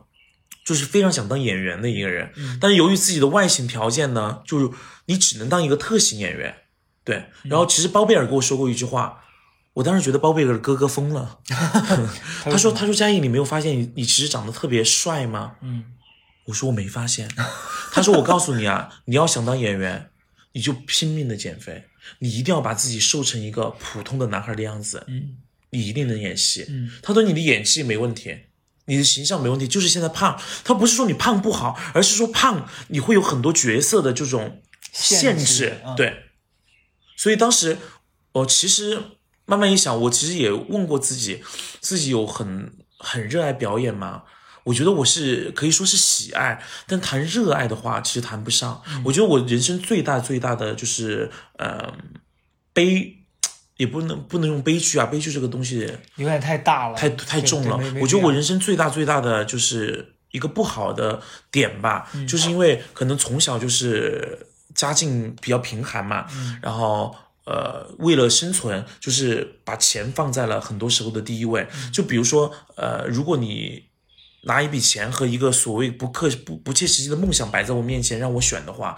[0.64, 2.28] 就是非常想当演员的一个人，
[2.60, 4.68] 但是由于自己的外形条件呢，就是
[5.04, 6.52] 你只能当一个特型演员，
[7.04, 7.26] 对。
[7.44, 9.20] 然后其实包贝尔跟我说过一句话，
[9.74, 11.38] 我当时觉得包贝尔的哥哥疯了。
[12.42, 15.84] 他说：“他说嘉译，你没有发现你你其实长得特别帅吗？”嗯，
[16.46, 17.30] 我说我没发现。
[17.92, 20.10] 他说：“我告诉你啊，你要想当演员，
[20.56, 21.84] 你就拼命的减肥，
[22.20, 25.36] 你一定要把自己瘦成一个普通的男孩的样子，嗯，
[25.68, 26.64] 你一定能演戏。
[26.70, 28.34] 嗯，他说你的演技没问题，
[28.86, 30.40] 你的形象没问题，就是现在胖。
[30.64, 36.22] 他不是说你胖不好，而是说胖你会有很多角色的这种限限制对。
[37.18, 37.76] 所以当时
[38.32, 38.98] 我其实
[39.44, 41.42] 慢慢一想，我其实也问过自己，
[41.82, 44.22] 自己有很很热爱表演吗？
[44.66, 48.82] 我觉得我是可以说是喜爱，但谈热爱的话，其实谈不上。
[49.04, 51.94] 我觉得我人生最大最大的就是，呃，
[52.72, 53.16] 悲，
[53.76, 57.78] 也不能不能用悲剧啊，悲剧这个东西有点太大了，太太重了。
[58.00, 67.14] 我觉得我人生最大最大的就是一个不好的点吧，嗯就是因为可能从小就是家境比较贫寒嘛，嗯然后。
[67.48, 71.64] 呃，为了生存，就是把钱放在了很多时候的第一位。
[71.76, 73.84] 嗯就比如说，呃，如果你
[74.46, 78.96] 拿一笔钱和一个所谓不客不不切实际的梦想摆在我面前让我选的话，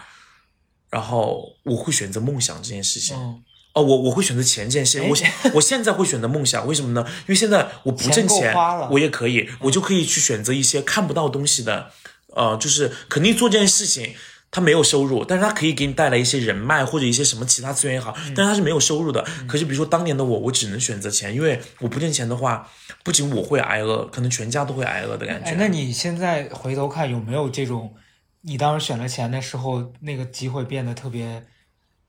[0.91, 3.17] 然后我会选择梦想这件事情。
[3.17, 7.05] 嗯，哦，我我会选择钱这件事，我现 我现在会选择梦想，为什么呢？
[7.21, 8.55] 因为现在我不挣钱
[8.91, 11.91] 我也可以，我就可以去选择一些看不到东西的，
[12.35, 14.15] 呃，就是肯定做这件事情。
[14.51, 19.25] 他没有收入，但是他可以给你带来一些人脉或者一些什么其他资源也好，但是他是没有收入的。
[19.47, 22.69] 可是比如说当年的我，我只能选择钱，因为我不挣钱的话，
[23.05, 25.51] 不仅我会挨饿，可能全家都会挨饿的感觉。
[25.51, 27.95] 哎，那你现在回头看有没有这种，
[28.41, 31.45] 你当时选了钱的时候，那个机会变得特别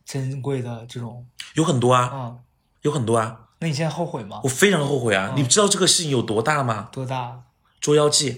[0.05, 1.25] 珍贵的这种，
[1.55, 2.39] 有很多啊，嗯，
[2.83, 4.49] 有很多啊，那你现在后悔吗我？
[4.49, 5.33] 非常后悔啊！
[5.35, 6.87] 你知道这个事情有多大吗？
[6.93, 7.27] 多大？
[7.81, 8.33] 《捉妖记》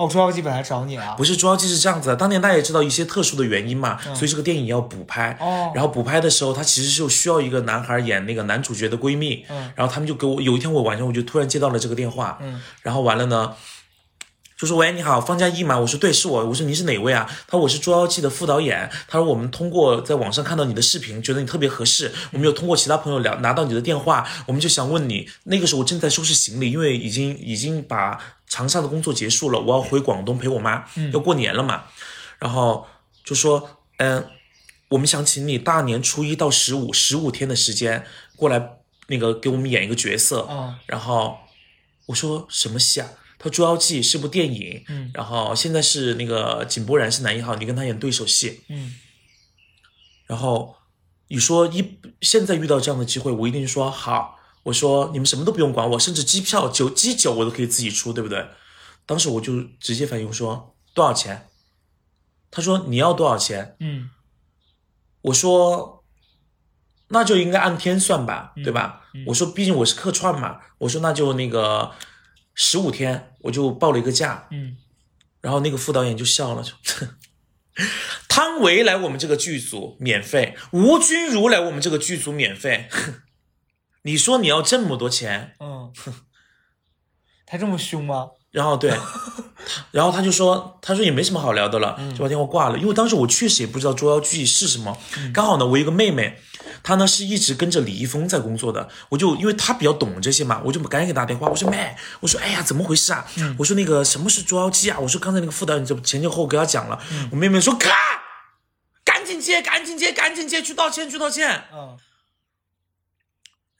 [0.00, 5.36] 哦，捉妖记本来找你啊，不是《捉妖记》是这样子的，当年大家也知道一些特殊的原因嘛，所以这个电影要补拍。
[5.38, 9.44] 哦然后补拍的时候，他其实就需要一个男孩演那个男主角的闺蜜。
[9.50, 12.38] 嗯然后他们就给我有一天我晚上我就突然接到了这个电话。
[12.40, 13.54] 嗯然后完了呢，
[14.58, 15.78] 就说喂你好，方嘉译吗？
[15.78, 16.46] 我说对，是我。
[16.46, 17.26] 我说您是哪位啊？
[17.46, 18.90] 他说我是《捉妖记》的副导演。
[19.06, 28.18] 他说我们通过在网上看到你的视频，觉得你特别合适，我们有通过其他朋友聊拿到你的电话，我们就想问你，那个时候我正在收拾行李，因为已经已经把
[28.50, 31.84] 长沙的工作结束了，我要回广东陪我妈，要过年了嘛。
[32.40, 32.86] 然后
[33.24, 34.28] 就说，嗯，
[34.88, 40.40] 我们想请你大年初一到十五十五天的时间过来，那个给我们演一个角色。
[40.40, 41.38] 哦然后
[42.06, 43.08] 我说什么戏啊？
[43.38, 48.62] 他说《捉妖记》是部电影，嗯然后现在是那个井柏然是男一号，你跟他演对手戏。
[48.68, 48.96] 嗯
[50.26, 50.74] 然后
[51.28, 54.39] 你说一现在遇到这样的机会，我一定说好。
[54.64, 58.46] 我说你们什么都不用管我，甚至机票酒机酒我都可以自己出，对不对？
[59.06, 61.48] 当时我就直接反应我说多少钱？
[62.50, 63.76] 他说你要多少钱？
[63.80, 64.10] 嗯
[65.22, 66.04] 我说
[67.08, 69.02] 那就应该按天算吧，嗯对吧？
[69.26, 71.92] 我说毕竟我是客串嘛，我说那就那个
[72.54, 74.76] 十五天，我就报了一个价，嗯，
[75.40, 76.72] 然后那个副导演就笑了，就
[78.28, 82.88] 汤唯来我们这个剧组免费，吴君如来我们这个剧组免费，
[84.02, 85.92] 你说你要这么多钱，嗯，
[87.46, 88.28] 他这么凶吗？
[88.50, 88.90] 然后对，
[89.92, 92.76] 然后他就说，他说也没什么好聊的了，就把电话挂了。
[92.76, 94.98] 因为当时我确实也不知道捉妖记是什么，
[95.32, 96.36] 刚好呢，我有一个妹妹，
[96.82, 103.24] 她呢是一直跟着李易峰在工作的，我就因为她比较懂这些嘛，我就赶紧给她打电话，我说妹，我说哎呀怎么回事啊？
[103.56, 104.98] 我说那个什么是捉妖记啊？
[104.98, 107.90] 我说刚才那个副导演就前前后后给她讲了，我妹妹说咔，
[109.04, 111.66] 赶紧接，赶紧接，赶紧接，去道歉，去道歉。
[111.72, 111.96] 嗯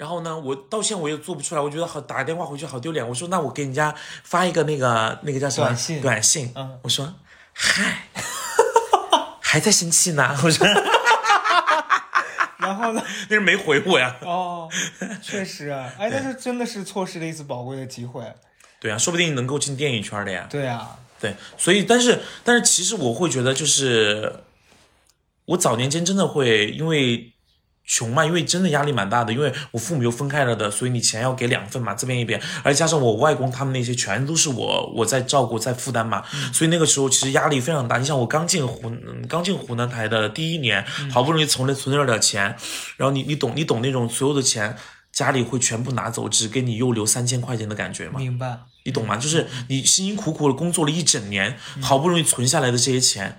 [0.00, 3.06] 然后呢，我道歉我也做不出来，我觉得好打个电话回去好丢脸。
[3.06, 7.12] 我说那我给人家发一个那个那个叫什么短信短信，嗯我说
[7.52, 8.08] 嗨，
[9.42, 10.34] 还在生气呢？
[10.42, 10.66] 我说
[12.56, 13.02] 然后呢？
[13.28, 14.16] 那人没回我呀。
[14.22, 14.70] 哦，
[15.20, 18.24] 确实啊，哎，但是真的是错失了一次宝贵的机会。
[18.80, 20.46] 对啊，说不定能够进电影圈的呀。
[20.48, 24.44] 对啊，对，所以但是但是其实我会觉得就是，
[25.44, 27.34] 我早年间真的会因为
[27.92, 36.22] 穷嘛，因为真的压力蛮大的，因为我父母又分开了的，所以你钱要给两份嘛，这边一边，而加上我外公他们那些全都是我我在照顾在负担嘛，
[36.52, 37.98] 所以那个时候其实压力非常大。
[37.98, 42.54] 你想我刚进湖嗯刚进湖南台的第一年，好不容易存了存了点钱，
[42.96, 44.76] 然后你你懂你懂那种所有的钱
[45.10, 48.20] 家里会全部拿走，只给你又留三千块钱的感觉吗？
[48.20, 48.60] 明白。
[48.84, 49.16] 你懂吗？
[49.16, 53.36] 就是你辛辛苦苦的工作了一整年，好不容易存下来的这些钱，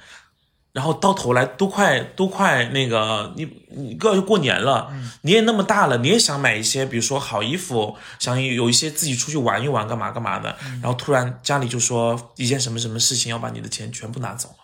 [0.74, 14.56] 然后到头来都快都快那个，你你要过年了，你也那么大了，你也想买一些，比如说好衣服，想有一些自己出去玩一玩，干嘛干嘛的，然后突然家里就说一件什么什么事情要把你的钱全部拿走，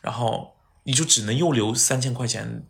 [0.00, 2.64] 然后你就只能又留三千块钱，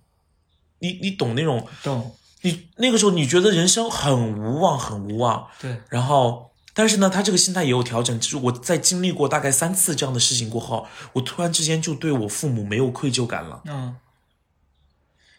[0.81, 2.15] 你你懂那种，懂。
[2.45, 8.19] 你那个时候你觉得人生很无望，很无望，对，然后，但是呢，他这个心态也有调整。
[8.19, 13.97] 就是我在经历过大概三次这样的事情过后，我突然之间就对我父母没有愧疚感了，嗯。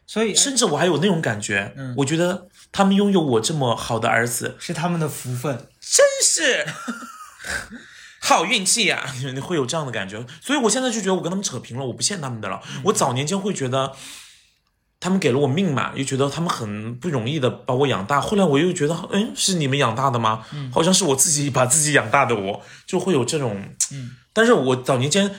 [0.05, 5.69] 所以甚至我还有那种感觉，嗯我觉得他们拥有我这么好的儿子，是他们的福分。
[5.79, 6.65] 真是
[8.19, 10.25] 好运气呀、你会有这样的感觉。
[10.41, 12.61] 所以我现在就觉得我跟他们扯平了，我不欠他们的了。
[12.85, 13.95] 我早年间会觉得。
[15.03, 18.21] 他们给了我命嘛，又觉得他们很不容易的把我养大。
[18.21, 20.45] 后来我又觉得，哎，是你们养大的吗？
[20.71, 23.61] 好像是我自己把自己养大的我，就会有这种。
[23.91, 25.29] 嗯，但是我早年间，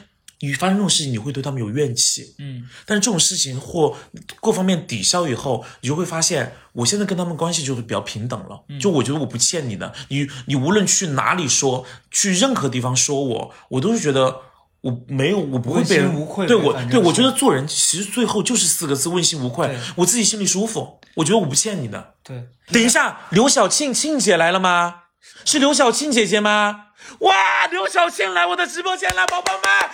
[0.41, 2.35] 你发生这种事情，你会对他们有怨气。
[2.39, 3.97] 嗯，但是这种事情或
[4.43, 8.63] 各方面抵消以后，你就会发现，我现在跟他们关系就是比较平等了。
[8.79, 14.43] 就我觉得我不欠你的，你你无论去哪里说，去任何地方说我，我都是觉得
[14.85, 19.75] 我没有，我不会被人无愧对我，对我觉得做人其实最后就是四个字：问心无愧。
[19.97, 22.17] 我自己心里舒服，我觉得我不欠你的。
[22.23, 25.05] 对， 等一下，刘晓庆庆姐来了吗？
[25.47, 26.89] 是刘晓庆姐姐吗？
[27.21, 29.89] 哇，刘晓庆来我的直播间了，宝宝们啊！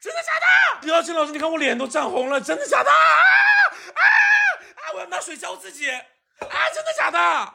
[0.00, 0.86] 真的假的？
[0.86, 2.90] 刘晓庆老师，你看我脸都涨红了，真的假的？
[2.90, 2.96] 啊
[3.94, 4.94] 啊啊！
[4.94, 6.02] 我要拿水浇自己啊！
[6.74, 7.54] 真的假的？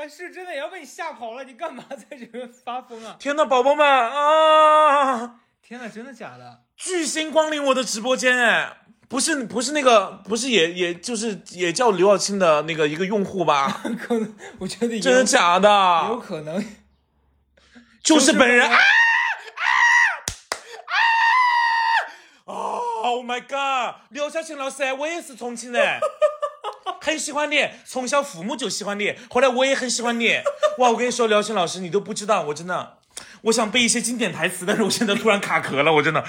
[0.00, 3.16] 但是真的也要被你吓跑了，你干嘛在这边发疯啊？
[3.18, 5.40] 天呐，宝宝们啊！
[5.60, 6.62] 天呐，真的假的？
[6.74, 8.78] 巨星光临我的直播间，哎，
[9.10, 13.82] 不是不是那个，不是也也就是也叫刘晓庆的那个一个用户吧？
[14.00, 15.68] 可能我觉得也真的假的？
[16.08, 16.18] 有？
[16.18, 16.64] 可能。
[18.02, 18.78] 就是本人就是啊！
[22.46, 22.54] 啊！
[22.54, 22.54] 啊
[23.02, 23.96] ！Oh my god！
[24.08, 26.00] 刘晓庆老师，我也是重庆人，
[27.00, 30.40] 很喜欢你，从小父母就喜欢你，后来我也很喜欢你。
[30.78, 32.94] 哇，我跟你说，刘晓庆老师，你都不知道，我真的，
[33.42, 36.22] 我想背一些经典台词，但是我现在突然卡壳了，我真的。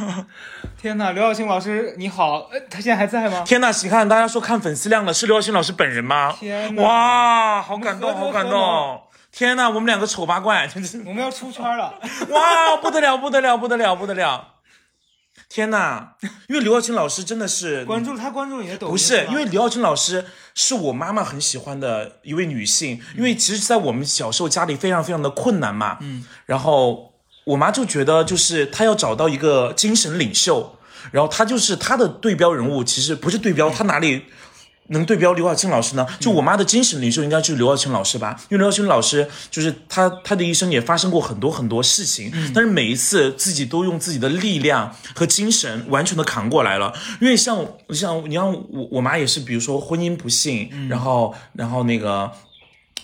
[0.80, 3.42] 天呐，刘晓庆老师你好，呃，他现在还在吗？
[3.46, 6.34] 天呐，喜看大家说看粉丝量了，是刘晓庆老师本人吗？
[6.38, 9.00] 天哪哇，好感动，好感动！
[9.32, 11.94] 天呐，我们两个丑八怪，真是我们要出圈了。
[12.28, 14.53] 哇，不得了，不得了，不得了，不得了！
[15.48, 16.08] 天呐，
[16.48, 27.12] 因为刘耀庆老师真的是关注他关注你的抖音不是因为刘耀庆老师是我妈妈很喜欢的一位女性，因为其实，在我们小时候家里非常非常的困难嘛，嗯，然后
[27.44, 30.76] 我妈就觉得就是她要找到一个精神领袖，
[31.12, 34.24] 然后她就是她的对标人物，其实不是对标，她哪里？
[34.88, 36.06] 能对标刘晓庆老师呢？
[36.20, 46.92] 就我妈的精神领袖应该就是刘晓庆老师吧，因为刘晓庆老师就是她，她的一生也发生过很多很多事情，但是每一次自己都用自己的力量和精神完全的扛过来了。
[47.20, 52.30] 因为像像你像我我妈也是，比如说婚姻不幸，然后然后那个。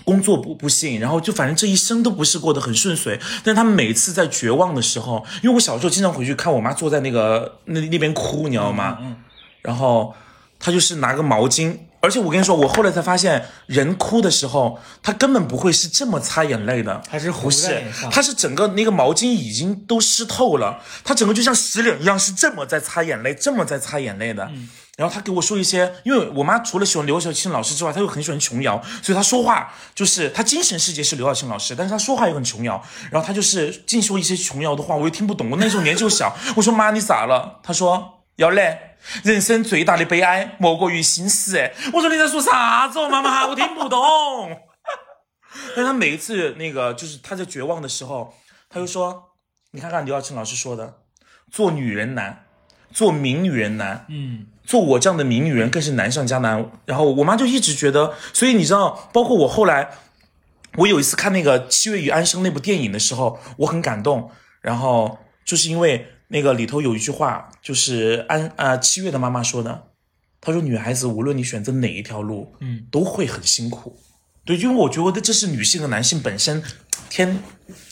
[0.02, 3.20] 工作不不幸，然后就反正这一生都不是过得很顺遂。
[3.44, 8.96] 但是他们每次在绝望的时候，因为我小时候经常回去看我妈坐在那个那那边哭，你知道吗？
[9.02, 9.14] 嗯
[9.60, 10.14] 然后
[10.60, 17.82] 她就是拿个毛巾，而且我跟你说，我后来才发现，人哭的时候，他根本不会是这么擦眼泪的，还是糊不是？
[18.10, 24.44] 他是整个那个毛巾已经都湿透了，他整个就像洗脸一样，是这么在擦眼泪，这么在擦眼泪的。
[24.52, 32.84] 嗯然后他给我说一些，因为我妈除了喜欢刘晓庆老师之外，她又很喜欢琼瑶，所以她说话就是她精神世界是刘晓庆老师，但是她说话又很琼瑶。
[33.10, 35.48] 然后她就是净说一些琼瑶的话，我又听不懂。
[35.48, 37.60] 我那时候年纪又小，我说妈你咋了？
[37.62, 38.76] 她说要嘞，
[39.22, 41.58] 人生最大的悲哀莫过于心死。
[41.58, 44.00] 哎， 我说你在说啥子哦，妈妈，我听不懂。
[45.74, 48.34] 但是她每一次那个就是他在绝望的时候，
[48.68, 49.30] 他就说，
[49.72, 50.98] 你看看刘晓庆老师说的，
[51.50, 52.44] 做女人难，
[52.92, 54.06] 做名女人难。
[54.08, 56.70] 嗯，做我这样的名女人更是难上加难。
[56.84, 59.90] 然后我妈就一直觉得，所以你知道，包括我后来，
[60.76, 64.30] 我有一次看那个《七月与安生》那部电影的时候，我很感动。
[64.60, 69.88] 然后就是因为那个里头有一句话，就是安啊、七月的妈妈说的，
[70.40, 73.98] 她说女孩子无论你选择哪一条路，嗯，都会很辛苦。
[74.44, 76.62] 对，因为我觉得这是女性和男性本身
[77.10, 77.42] 天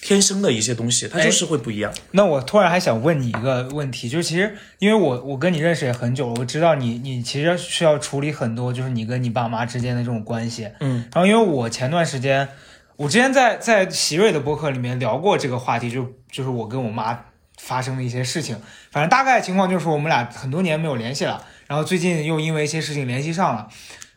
[0.01, 1.93] 天生的一些东西，它就是会不一样。
[2.13, 10.71] 那我突然还想问你一个问题，就是其实因为我我跟你认识也很久了，我知道你你其实需要处理很多，就是你跟你爸妈之间的这种关系。
[10.81, 12.49] 嗯，然后因为我前段时间，
[12.97, 17.13] 我之前在在席瑞的播客里面聊过这个话题，就就是我跟我妈
[17.59, 18.61] 发生的一些事情。
[18.91, 23.69] 反正大概情况就是我们俩很多年没有联系了，然后最近又因为一些事情联系上了，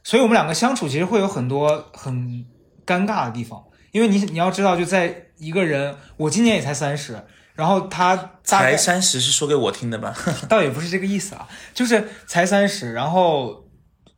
[0.04, 2.46] 所以我们两个相处其实会有很多很
[2.86, 3.64] 尴尬的地方。
[3.92, 7.22] 因为你你要知道，就在一个人，我今年也才三十，
[7.56, 10.16] 然后他才三十是说给我听的吧？
[10.48, 13.66] 倒也不是这个意思啊，就是才三十，然后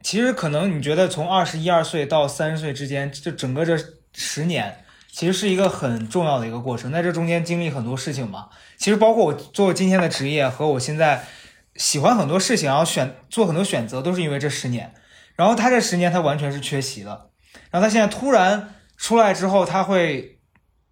[0.04, 3.76] 其实可能你觉得从二十一二岁到三十岁之间，就整个这
[4.14, 4.83] 十年，
[5.14, 8.50] 其实是一个很重要的一个过程，在这中间经历很多事情嘛。
[8.78, 11.24] 其实包括我做今天的职业和我现在
[11.76, 14.92] 喜欢很多事情，然后选做很多选择，都是因为这十年。
[15.36, 17.30] 然后他这十年他完全是缺席的，
[17.70, 20.40] 然后他现在突然出来之后，他会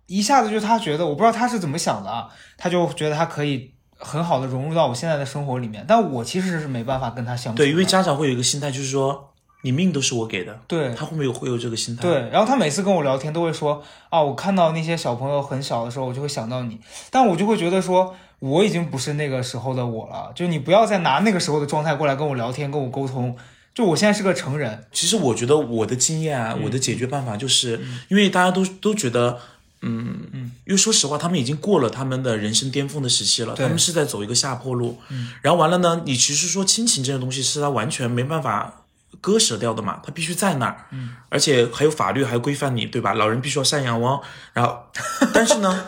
[0.05, 7.57] 一下子就他觉得，我不知道他是怎么想的啊，他就觉得他可以很好的融入到我现在的生活里面，但我其实是没办法跟他相处。
[7.57, 9.30] 对，因为家长会有一个心态，就是说
[9.61, 23.35] 你命都是我给的，对他会不会有会有这个心态？，对，然后他每次跟我聊天都会说啊，我看到那些小朋友很小的时候，我就会想到你，但我就会觉得说，我已经不是那个时候的我了，就你不要再拿那个时候的状态过来跟我聊天，跟我沟通。
[23.73, 29.39] 就我现在是个成人，其实我觉得我的经验啊，我的解决办法就是，因为大家都都觉得。
[29.83, 34.99] 嗯嗯，因为说实话，他们已经过了他们的人生巅峰的时期了，他们是在走一个下坡路。
[35.09, 38.80] 嗯，然后完了呢，你其实说亲情这个东西是他完全没办法
[39.21, 40.87] 割舍掉的嘛，他必须在那儿。
[40.91, 43.13] 嗯，而且还有法律还规范你，对吧？
[43.13, 44.21] 老人必须要赡养哦。
[44.51, 44.83] 然后，
[45.33, 45.85] 但是呢，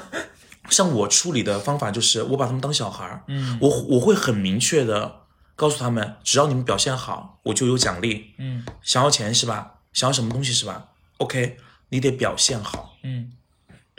[0.69, 3.23] 像我处理的方法就是，我把他们当小孩儿。
[3.27, 5.21] 嗯，我我会很明确的
[5.55, 8.33] 告诉他们，只要你们表现好，我就有奖励。
[8.37, 9.73] 嗯想要钱是吧？
[9.91, 10.85] 想要什么东西是吧
[11.17, 11.57] ？OK，
[11.89, 12.95] 你得表现好。
[13.03, 13.31] 嗯，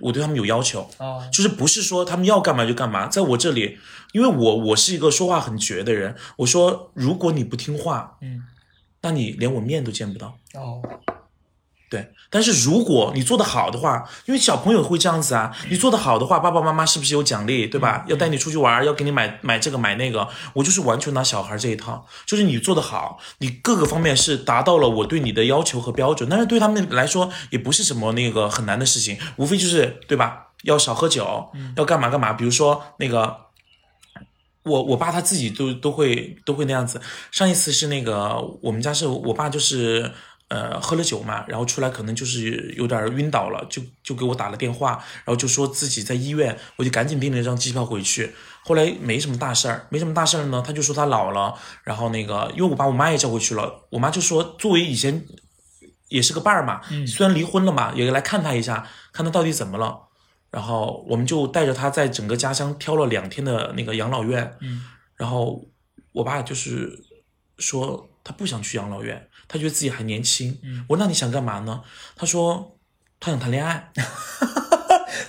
[0.00, 3.06] 我对他们有要求，哦，就是不是说他们要干嘛就干嘛。
[3.06, 3.78] 在我这里，
[4.12, 8.42] 因为我我是一个说话很绝的人，我说如果你不听话，嗯，
[9.04, 10.38] 那你连我面都见不到。
[10.54, 10.80] 哦，
[11.90, 18.06] 对，但是如果你做得好的话，因为小朋友会这样子啊，你做得好的话，爸爸妈妈是不是有奖励，对吧？
[18.08, 20.26] 要带你出去玩，要给你买买这个买那个。
[20.54, 30.46] 我就是完全拿小孩这一套，就是你做得好，你各个方面是达到了我对你的要求和标准，但是对他们来说也不是什么那个很难的事情，无非就是对吧？
[30.62, 33.44] 要少喝酒，要干嘛干嘛，比如说那个。
[34.64, 37.00] 我我爸他自己都都会都会那样子。
[37.30, 40.10] 上一次是那个我们家是我爸就是
[40.48, 44.92] 呃喝了酒嘛，然后出来可能就是有点晕倒了，就就给我打了电话，
[45.24, 48.34] 然后就说自己在医院，我就赶紧订了一张机票回去。
[48.62, 55.26] 后来没什么大事儿，没什么大事儿呢，他就说他老了，然后那个因为我把我妈也叫回去了，我妈就说作为以前
[56.08, 60.00] 也是个伴儿嘛，虽然离婚了嘛，也来看他一下，看他到底怎么了。
[60.54, 64.84] 然后我们就带着他在整个家乡挑了两天的那个养老院，嗯，
[65.16, 65.60] 然后
[66.12, 66.96] 我爸就是
[67.58, 70.56] 说他不想去养老院，他觉得自己还年轻。
[70.62, 71.82] 嗯我说那你想干嘛呢？
[72.14, 72.78] 他说
[73.18, 73.90] 他想谈恋爱。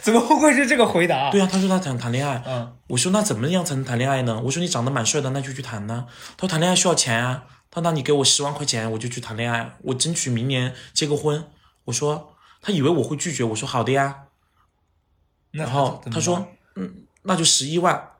[0.01, 1.31] 怎么会是这个回答？
[1.31, 2.43] 对啊，他说他想谈恋爱。
[2.45, 4.39] 嗯，我说那怎么样才能谈恋爱呢？
[4.45, 6.05] 我说你长得蛮帅的，那就去谈呢。
[6.37, 7.45] 他说谈恋爱需要钱啊。
[7.71, 11.43] 他说那你给我十万块钱，我就去谈恋爱，我争取明年结个婚。
[11.85, 14.24] 我说他以为我会拒绝，我说好的呀。
[15.55, 18.11] 然然后他说嗯，那就十一万。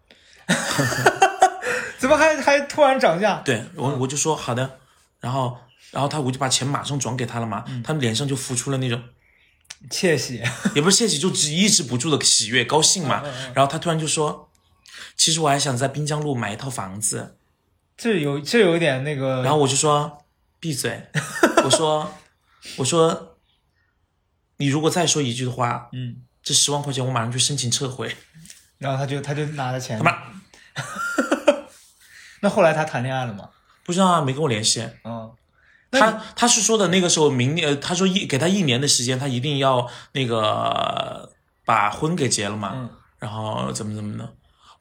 [1.98, 3.42] 怎么还还突然涨价？
[3.44, 4.80] 对我我就说好的，
[5.20, 5.58] 然后
[5.92, 9.02] 然后他我就把钱马上转给他了嘛，他脸上就浮出了那种
[9.90, 10.42] 窃喜，
[10.76, 13.24] 也不是窃喜，就只抑制不住的喜悦高兴嘛。
[13.54, 14.50] 然后他突然就说，
[15.16, 17.38] 其实我还想在滨江路买一套房子。
[17.98, 20.26] 这有这有一点那个，然后我就说
[20.60, 21.08] 闭嘴，
[21.64, 22.14] 我说
[22.78, 23.38] 我说
[24.58, 28.16] 你如果再说一句的话，嗯，这十万块钱我马上去申请撤回。
[28.80, 30.18] 然后他就他就拿了钱他，妈
[32.42, 33.50] 那后来他谈恋爱了吗？
[33.84, 34.88] 不知道啊，没跟我联系。
[35.04, 35.32] 嗯，
[35.92, 41.32] 他他是说的那个时候明年，呃他说一给他一年的时间，他一定要那个
[41.64, 44.26] 把婚给结了嘛，嗯然后怎么怎么的，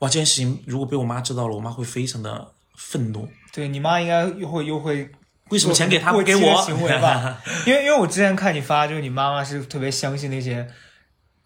[0.01, 3.29] 哇，这件事情如果被我妈知道了，我妈会非常的愤怒。
[3.53, 5.09] 对你妈应该又会又会
[5.51, 6.61] 为什么钱给他过不给我？
[6.63, 7.41] 行为吧？
[7.65, 10.69] 因为因为我之前看你发，就是你妈妈是特别相信那些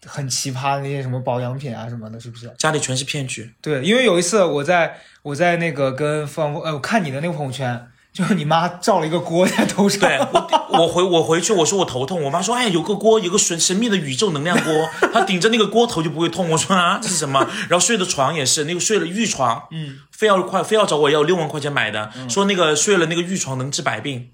[0.05, 2.49] 很奇葩的那些什么保养品啊什么的，是不是？
[2.57, 3.53] 家里全是骗局。
[3.61, 16.49] 对，因为有一次我在我在那个跟方呃，我看你的那个朋友圈，就是你妈罩了一个锅在头上，对我，我回我回去，我说我头痛，我妈说，哎，有个锅，有个神神秘的宇宙能量锅，她顶着那个锅头就不会痛。
[16.49, 17.45] 我说啊，这是什么？
[17.69, 24.29] 然后睡的床也是那个睡了玉床，嗯，非要快非要找我要六万块钱买的，说那个睡了那个玉床能治百病。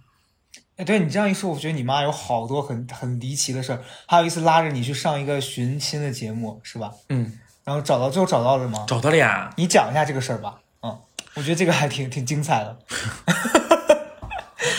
[0.77, 3.81] 哎，对你这样一说，我觉得你妈有好多很很离奇的事儿。
[4.05, 6.91] 还有一次拉着你去上一个寻亲的节目，是吧？
[7.09, 8.83] 嗯，然后找到最后找到了吗？
[8.87, 9.49] 找到了呀。
[9.55, 10.59] 你讲一下这个事儿吧。
[10.81, 10.99] 嗯，
[11.35, 12.77] 我觉得这个还挺挺精彩的。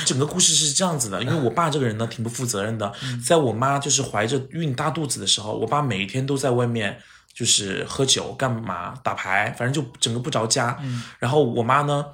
[0.05, 2.93] 整个故事是这样子的，因为我爸这个人呢挺不负责任的，
[3.27, 6.99] 在我妈就是怀着孕大肚子的时候，我爸每天都在外面
[7.33, 10.77] 就是喝酒干嘛打牌，反正就整个不着家。
[10.83, 12.05] 嗯然后我妈呢，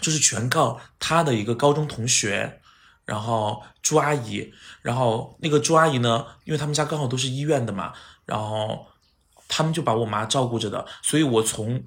[0.00, 2.60] 就是全靠她的一个高中同学，
[3.06, 4.52] 然后朱阿姨，
[4.82, 7.92] 然后那个朱阿姨呢，因为他们家刚好都是医院的嘛，
[8.24, 8.88] 然后
[9.46, 11.84] 他们就把我妈照顾着的，所以我从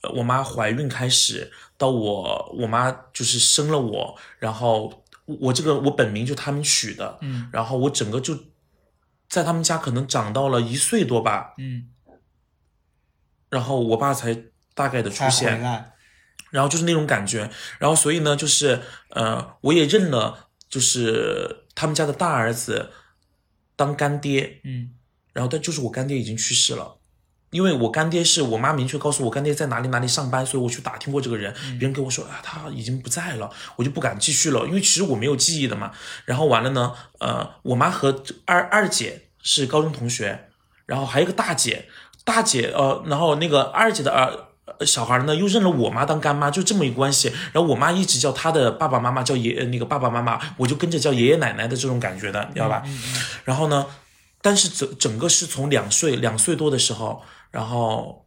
[0.00, 8.34] 呃我妈怀孕开始到我我妈就是生了我，然后我这个我本名就他们取的，嗯然后我整个就
[9.28, 11.90] 在他们家可能长到了一岁多吧，嗯，
[13.50, 14.44] 然后我爸才
[14.74, 15.92] 大概的出现，来。
[16.50, 18.80] 然后就是那种感觉，然后所以呢，就是
[19.10, 22.90] 呃，我也认了，就是他们家的大儿子
[23.76, 24.90] 当干爹，嗯
[25.34, 26.96] 然后但就是我干爹已经去世了，
[27.50, 35.92] 因为我干爹是我妈明确告诉我干爹在哪里哪里上班，所以我去打听过这个人，别人跟我说啊他已经不在了，我就不敢继续了，因为其实我没有记忆的嘛。
[36.24, 40.48] 然后完了呢，呃，我妈和二二姐是高中同学，
[40.86, 41.88] 然后还有一个大姐，
[42.24, 44.47] 大姐呃，然后那个二姐的儿。
[44.78, 47.32] 呃小孩呢，又认了我妈当干妈，就这么一个关系。
[47.52, 52.82] 然后我妈一直叫她的爸爸妈妈叫爷，呃那个爸爸妈妈，我就跟着叫爷爷奶奶的这种感觉的，你知道吧？
[53.44, 53.86] 然后呢，
[54.42, 58.26] 但是整整个是从两岁两岁多的时候，然后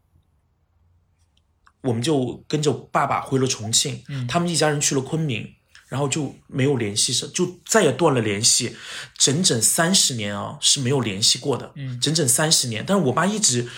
[1.84, 5.48] 我们就跟着爸爸回了重庆，他们一家人去了昆明，
[5.88, 8.76] 然后就没有联系，上就再也断了联系，
[9.18, 11.72] 整整三十年啊是没有联系过的，
[12.02, 12.84] 整整三十年。
[12.86, 13.70] 但是我妈一直。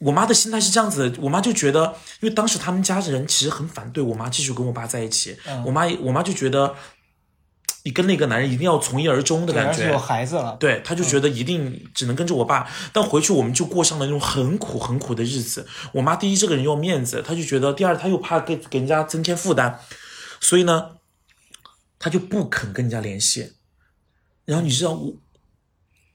[0.00, 6.74] 我妈的心态是这样子的，我妈就觉得，因为当时他们家人其实很反对我妈继续跟我爸在一起，我妈我妈就觉得，
[7.84, 10.56] 你跟那个男人一定要从一而终的感觉，而且有孩子了。
[10.58, 15.66] 对，她就觉得一定只能跟着我爸，但回去我们就过上了那种很苦很苦的日子。
[15.92, 19.78] 我妈第一这个人要面子，她就觉得第二她又怕给给人家增添负担，
[20.40, 20.92] 所以呢，
[21.98, 23.52] 她就不肯跟人家联系。
[24.46, 25.12] 然后你知道我，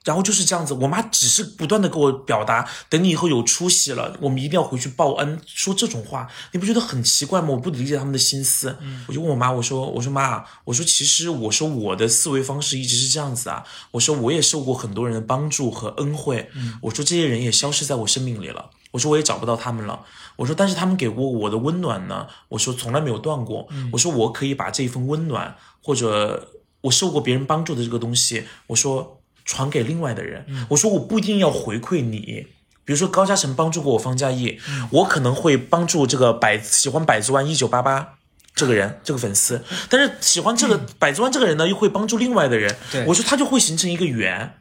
[0.06, 5.42] 然后就是这样子，我妈只是不断的给我表达，等你以后有出息了，我们一定要回去报恩。
[5.46, 7.50] 说这种话，你不觉得很奇怪吗？
[7.50, 8.78] 我不理解他们的心思。
[8.82, 13.66] 嗯我就问我妈，我说，我说妈，我说其实我说我的思维方式一直是这样子啊。
[13.92, 18.70] 我说我也受过很多人的帮助和恩惠，嗯我说这些人也消失在我生命里了。
[18.92, 20.06] 我说我也找不到他们了。
[20.36, 23.68] 我说但是他们给过我的温暖呢，我说从来没有断过。
[23.72, 26.52] 嗯我说我可以把这一份温暖或者
[26.82, 30.46] 我受过别人帮助的这个东西，我说传给另外的人。
[30.70, 32.48] 我说我不一定要回馈你。
[32.84, 34.60] 比如说高嘉诚帮助过我方嘉译，
[34.92, 38.16] 我可能会帮助这个百喜欢百子湾一九八八
[38.54, 42.76] 这个人这个粉丝，但是喜欢这个百子湾这个人呢，又会帮助另外的人。
[43.08, 44.60] 我说他就会形成一个圆。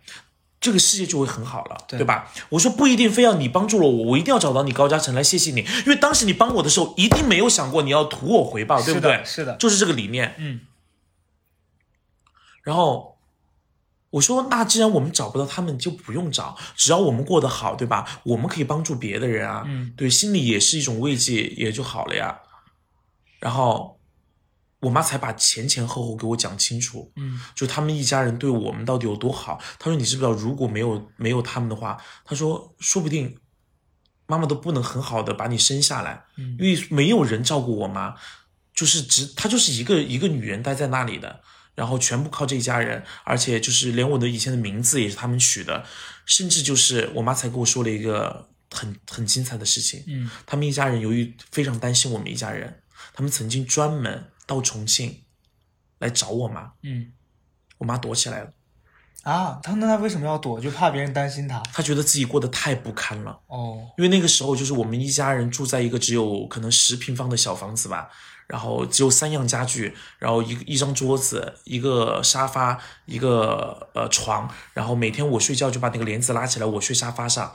[0.61, 2.32] 这个世界就会很好了，对对吧？
[2.49, 9.20] 我说不一定非要你帮助了我，我一定要找到你高嘉诚来谢谢你，因为当时你帮我的时候，一定没有想过你要图我回报，对不对？
[9.26, 10.35] 是的，就是这个理念。
[10.39, 10.61] 嗯。
[12.62, 13.14] 然后
[14.15, 18.21] 我说，那既然我们找不到他们，就不用找，只要我们过得好，对吧？
[18.23, 22.39] 我们可以帮助别的人啊，嗯，对，心里也是一种慰藉，也就好了呀。
[23.41, 24.01] 然后
[24.81, 29.59] 我妈才把前前后后给我讲清楚，嗯，就他们一家人对我们到底有多好。
[29.81, 33.37] 她说，你知不知道，如果没有没有他们的话，她说，说不定
[34.27, 38.15] 妈妈都不能很好的把你生下来，嗯因为没有人照顾我妈，
[38.73, 41.41] 就是只她就是一个一个女人待在那里的，
[41.75, 45.85] 然后全部靠这一家人，而且就是连我的以前的名字也是他们取的，
[46.25, 52.81] 甚至就是我妈才跟我说了一个很很精彩的事情，嗯，他们一家人由于非常担心我们一家人，
[53.12, 55.22] 他们曾经专门到重庆
[55.99, 57.12] 来找我妈，嗯
[57.79, 58.53] 我妈躲起来了，
[59.22, 60.61] 啊，他那他为什么要躲？
[60.61, 61.61] 就怕别人担心他。
[61.72, 63.41] 他觉得自己过得太不堪了。
[63.49, 68.09] 哦，因为那个时候就是我们一家人住在一个只有可能十平方的小房子吧，
[68.47, 77.53] 然后只有三样家具，然后一一张桌子，一个沙发，一个呃床，然后每天我睡觉就把那个帘子拉起来，我睡沙发上。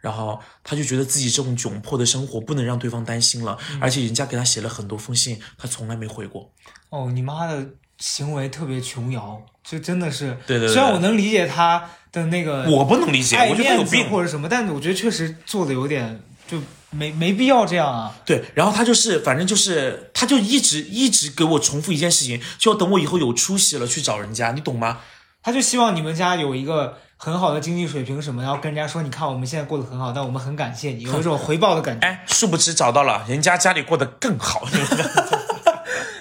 [0.00, 6.50] 然后他就觉得自己这种窘迫的生活不能让对方担心了，而且人家给他写了很多封信，他从来没回过。
[6.88, 7.64] 哦，你妈的
[7.98, 10.36] 行为特别琼瑶，就真的是。
[10.44, 14.10] 对对对虽然我能理解他的那个我不能理解，我觉得他有病。
[14.10, 16.58] 或者什么，但是我觉得确实做的有点就
[16.92, 18.14] 没没必要这样啊。
[18.24, 24.98] 对，然后他就是，反正就是，他就一直一直给我重复一件事情，就要等我以后有出息了去找人家，你懂吗？
[25.42, 32.06] 他就希望你们家有一个很好的经济水平什么，然后跟人家说，你看我们现在过得很好，但我们很感谢你，有一种回报的感觉。
[32.06, 34.68] 哎，殊不知找到了，人家家里过得更好。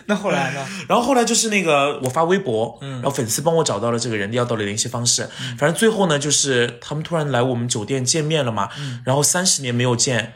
[0.07, 0.67] 那后来呢？
[0.89, 5.29] 然后后来就是那个我发微博，嗯然后粉丝帮我找到了这个人，要到了联系方式。
[5.57, 10.33] 反正最后呢，就是他们突然来我们酒店见面了嘛，嗯然后三十年没有见，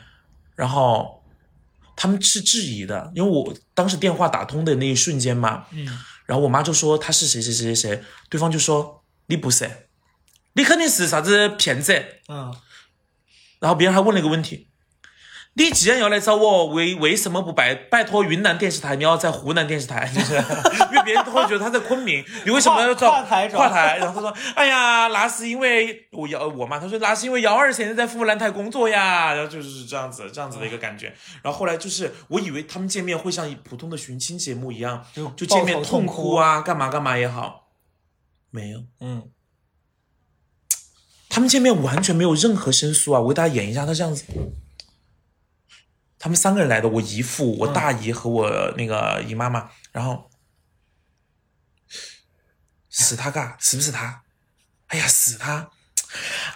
[0.55, 1.23] 然后
[1.95, 5.85] 他们是质疑的，因为我当时电话打通的那一瞬间嘛，嗯，
[6.25, 9.87] 然后我妈就说他是谁谁谁谁谁，对方就说你不是，
[10.53, 11.93] 你肯定是啥子骗子。
[12.27, 12.53] 嗯，
[13.59, 14.67] 然后别人还问了一个问题：
[15.57, 18.97] 你既然要来找我，为为什么不拜拜托云南电视台？
[18.97, 23.97] 你要在湖南电视台， 就是因为别人都会觉得他在昆明，你为什么要找跨跨台跨台？
[23.97, 31.07] 然后他说：哎呀，那是因为我幺我妈，他说那是因为幺二现在在湖南台工作呀，然后就是这样子这样子的一个感觉。
[31.41, 37.69] 然后后来就是我以为他们见面会像普通的寻亲节目一样，就就见面痛痛哭啊，干嘛干嘛也好，
[38.51, 38.83] 没有。
[38.99, 39.29] 嗯，
[41.29, 43.21] 他们见面完全没有任何申诉啊！
[43.21, 44.25] 我给大家演一下，他这样子，
[46.25, 50.27] 他们三个人来的，我姨父、我大姨和我那个姨妈妈，然后
[52.89, 54.23] 是他嘎，是不是他？
[54.87, 55.69] 哎呀，是他！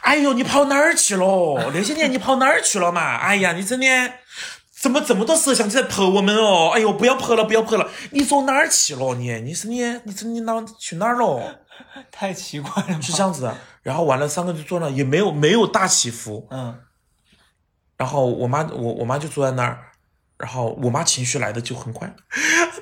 [0.02, 1.70] 哎呦，你跑哪儿去了？
[1.72, 3.18] 那些年你跑哪儿去了嘛？
[3.18, 3.86] 哎呀，你真的
[4.72, 6.72] 怎么这么多摄像机在拍我们哦？
[6.74, 7.88] 哎呦，不要拍了，不要拍了！
[8.10, 9.14] 你走哪儿去了？
[9.14, 11.60] 你你是你你是你哪去哪儿了？
[12.10, 13.02] 太奇怪了吧？
[13.02, 13.56] 是这样子的。
[13.84, 16.48] 然后完了，三个就坐那，也没有没有大起伏。
[16.50, 16.82] 嗯，
[18.00, 19.92] 然后我妈我我妈就坐在那儿，
[20.38, 22.16] 然后我妈情绪来的就很快。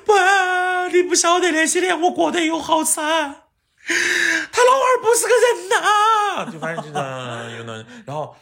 [0.06, 8.36] 爸，你不晓得那些年我过得有好惨，他老二不是个人呐、就反正就这样有那，然后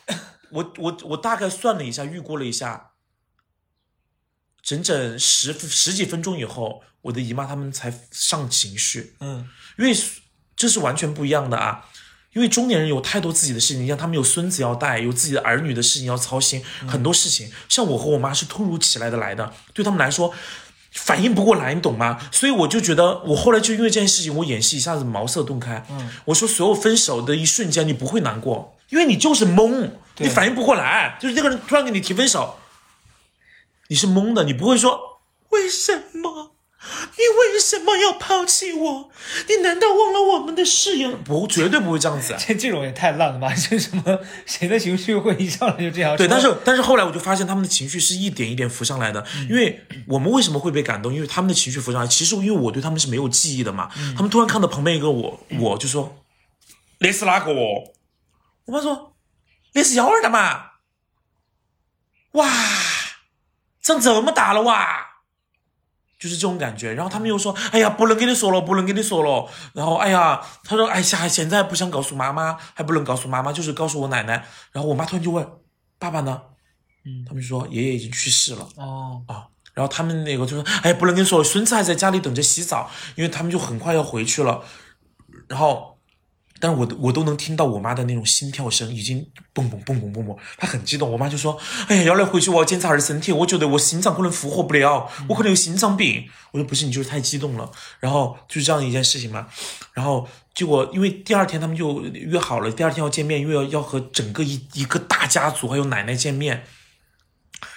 [0.51, 2.91] 我我我大概算了一下，预估了一下，
[4.63, 9.17] 整整十十几分钟以后，我的姨妈他们才上情绪。
[9.21, 9.49] 嗯，
[9.79, 9.97] 因为
[10.55, 11.89] 这是完全不一样的啊。
[12.37, 17.51] 因为中年人有太多自己的事情，像他们有孙子要带，有自己的儿女的事情要操心，很多事情。
[17.67, 20.35] 像我和我妈是突如其来的来的，对他们来说
[20.93, 22.21] 反应不过来，你懂吗？
[22.31, 25.83] 所以我就觉得，我后来就因为这件事情，我演戏一下子茅塞顿开。
[25.91, 32.59] 嗯，我说所有分手的一瞬间，你不会难过，因为你就是懵，你反应不过来，就是那个人突然跟你提分手，
[33.89, 36.56] 你是懵的，你不会说为什么。
[37.17, 37.23] 你
[37.53, 39.11] 为什么要抛弃我？
[39.49, 41.23] 你难道忘了我们的誓言？
[41.25, 42.37] 不，绝对不会这样子。
[42.39, 43.53] 这这种也太烂了吧！
[43.55, 46.17] 这什么谁的情绪会一上来就这样？
[46.17, 51.13] 对，但是但是后来我就发现他们的情绪是一点一点浮上来的，因为我们为什么会被感动？
[51.13, 53.91] 因为他们的情绪浮上来，其实因为我对他们是没有记忆的嘛。
[54.15, 56.19] 他们突然看到旁边一个我，我就说
[56.99, 57.93] 那是哪个哦？
[58.67, 59.15] 我妈说
[59.73, 60.73] 那是幺儿的嘛。
[62.33, 62.49] 哇，
[63.83, 65.07] 长这么大了哇！
[66.19, 75.47] 就是这种感觉，然后他们又说：“哎呀，不能跟你说了，不能跟你说了。”然后，哎呀，他说：“哎呀，现在不想告诉妈妈，还不能告诉妈妈，就是告诉我奶奶。”然后我妈突然就问
[75.99, 76.41] ：“爸爸呢？”
[77.05, 84.65] 嗯他们就说：“爷爷已经去世了哦，啊。”然后他们那个就说：“哎，不能跟你说，孙子还在家里等着洗澡，因为他们就很快要回去了。”
[85.49, 85.96] 然后，
[86.59, 91.11] 但是我我都能听到我妈的那种心跳声，已经蹦蹦蹦蹦蹦蹦，她很激动。
[91.11, 99.47] 我妈就说：“哎呀，要来回去我要检查下身体，我觉得我心脏可能负荷不了，我可能有心脏病。”我说：“不是，你就是太激动了。”然后就是这样一件事情嘛。
[99.93, 106.65] 然后结果因为第二天他们就约好了，第二天要见面，因为要要和整个一一个大家族还有奶奶见面。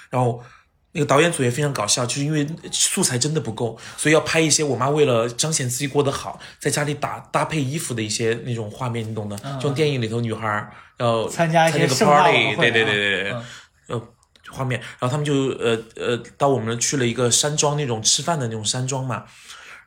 [0.10, 0.44] 然后
[0.92, 9.38] 那个导演组也非常搞笑，就是因为素材真的不够，所以要拍一些我妈为了彰显自己过得好，在家里打搭配衣服的一些那种画面，你懂的？
[9.60, 13.44] 就像电影里头女孩儿要参加一些 party，会对对啊对对对，嗯
[13.88, 14.08] 呃。
[14.52, 19.24] 画面，然后他们就呃呃到我们去了一个山庄那种吃饭的那种山庄嘛，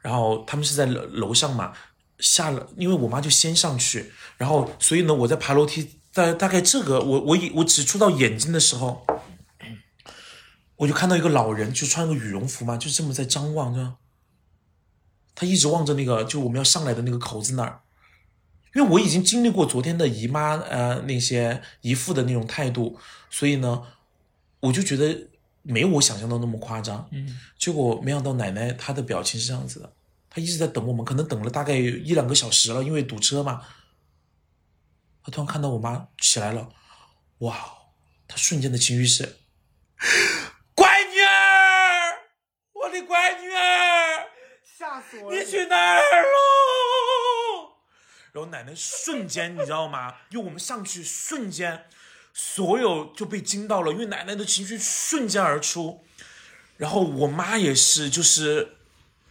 [0.02, 1.72] 然后他们是在楼楼上嘛，
[2.20, 9.04] 下了，因为我妈就先上去，然后所以呢我在爬楼梯，大大概这个我我以我只触到眼睛的时候，
[10.82, 13.94] 我就看到一个老人，就穿个羽绒服嘛，就这么在张望着，
[15.32, 17.82] 他一直望着那个就我们要上来的那个口子那儿，
[18.74, 22.98] 因为我已经经历过昨天的姨妈呃那些姨父的那种态度，
[23.30, 23.84] 所以呢，
[24.58, 25.28] 我就觉得
[25.62, 27.08] 没有我想象的那么夸张。
[27.12, 29.92] 嗯，结果没想到奶奶她的表情是这样子的，
[30.28, 33.62] 她一直在等我们，可能等了大概一两个小时了，因为堵车嘛。
[35.22, 36.70] 她突然看到我妈起来了，
[37.38, 37.56] 哇！
[38.26, 39.36] 她瞬间的情绪是，
[40.74, 42.16] 乖女儿，
[42.72, 44.26] 我的乖女儿，
[44.62, 47.72] 吓死我了你去哪儿了？
[48.32, 50.14] 然后奶奶瞬间，你知道吗？
[50.30, 51.84] 因为我们上去瞬间，
[52.32, 56.02] 所有就被惊到了，因为奶奶的情绪瞬间而出。
[56.78, 58.76] 然后我妈也是，就是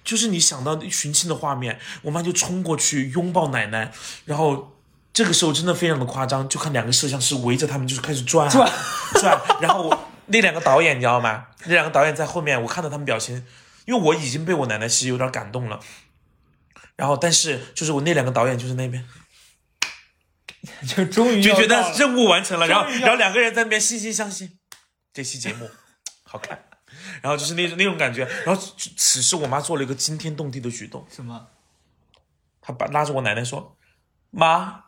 [0.03, 3.91] 就是你想到寻亲的画面，我妈就冲过去拥抱奶奶，
[4.26, 4.78] 然后
[5.11, 8.72] 这个时候真的非常的夸张，就看两个摄像师围着他们就是开始转啊转
[9.19, 9.91] 转，然后
[10.28, 11.47] 那两个导演你知道吗？
[11.65, 13.43] 那两个导演在后面，我看到他们表情。
[13.91, 15.77] 因因为我已经被我奶奶其实有点感动了。
[16.95, 19.05] 然后，但是就是我那两个导演就是那边
[20.87, 24.57] 就终于就觉得任务完成了，然后然后两个人在那边惺惺相惜，
[25.13, 25.69] 这期节目
[26.23, 26.63] 好看，
[27.21, 28.25] 然后就是那种那种感觉。
[28.45, 28.61] 然后
[28.95, 31.47] 此时我妈做了一个惊天动地的举动，什么？
[32.61, 33.75] 她把拉着我奶奶说
[34.31, 34.85] ：“妈，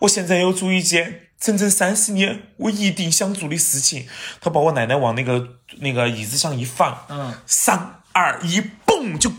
[0.00, 4.08] 我现在要做一件整整三十年我一定想做的事情。”
[4.40, 9.30] 她把我奶奶往那个那个椅子上一放，嗯，三二一，蹦就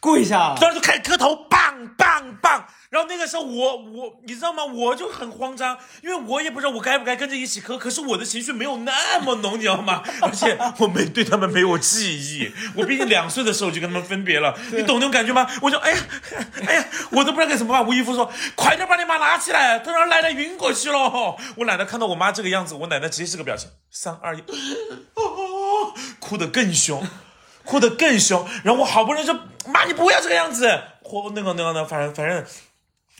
[0.00, 0.58] 跪下了。
[0.60, 2.66] 然后就开始磕头，棒棒棒。
[2.90, 4.62] 然后那个时候我我你知道吗？
[4.62, 7.78] 我就很慌张，因为我也不知道我该不该跟着一起磕。
[7.78, 10.02] 可是我的情绪没有那么浓，你知道吗？
[10.20, 15.48] 而且我没对他们没有记忆，我毕竟两岁的时候就跟他们分别了，你懂那种感觉吗？
[15.62, 15.98] 我就哎呀
[16.66, 17.86] 哎呀，我都不知道该怎么办。
[17.86, 24.40] 吴亦夫说：“快点把你妈拉起来，都让奶奶晕过去了。”我奶奶看到我妈这个样子，我奶奶直接是个表情，三二一，
[25.14, 27.02] 哦， 哭得更凶。
[27.64, 30.68] 哭得更凶，然后我好不容易说妈，你不要这个样子，
[31.02, 32.36] 或那个那个呢，反正反正，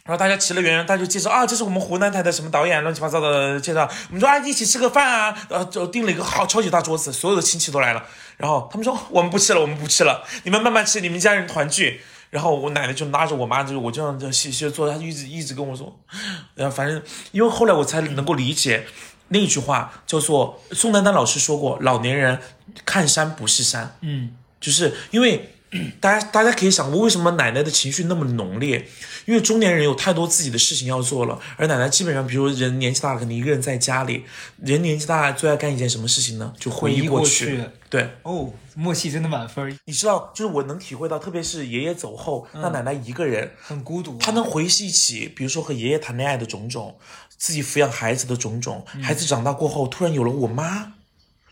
[0.04, 3.88] 然后大家齐了圆，大家就介绍啊，这是我们湖南台的什么导演，乱七八糟的介绍。
[4.08, 8.04] 我们说啊，一起吃个饭啊，呃，就订了一个好超级大桌子，所有的亲戚都来了。
[8.36, 12.00] 然后他们说我们不吃了，我们不吃了，你们慢慢吃，你们家人团聚。
[12.30, 15.94] 然后我奶奶就拉着我妈，就我这样就细细坐，她一直一直跟我说，
[16.54, 18.86] 然后反正因为后来我才能够理解
[19.32, 22.38] 那句话，叫做宋丹丹老师说过，老年人
[22.84, 25.56] 看山不是山，嗯，就是因为
[26.00, 28.86] 大家大家可以想，过为什么奶奶的情绪那么浓烈？
[29.24, 34.24] 因为中年人有太多自己的事情要做了，而奶奶基本上，比如人年纪大了，可能一个人在家里，
[34.60, 36.52] 人年纪大了最爱干一件什么事情呢？
[36.58, 37.60] 就回忆过去。
[37.88, 44.16] 对，哦，默契真的满分，你知道，就是我能体会到，特别是爷爷走后，那奶奶一个人，很孤独啊。
[44.18, 46.96] 她能回忆起，比如说和爷爷谈恋爱的种种，
[47.42, 50.92] 自己抚养孩子的种种，孩子长大过后，突然有了我妈，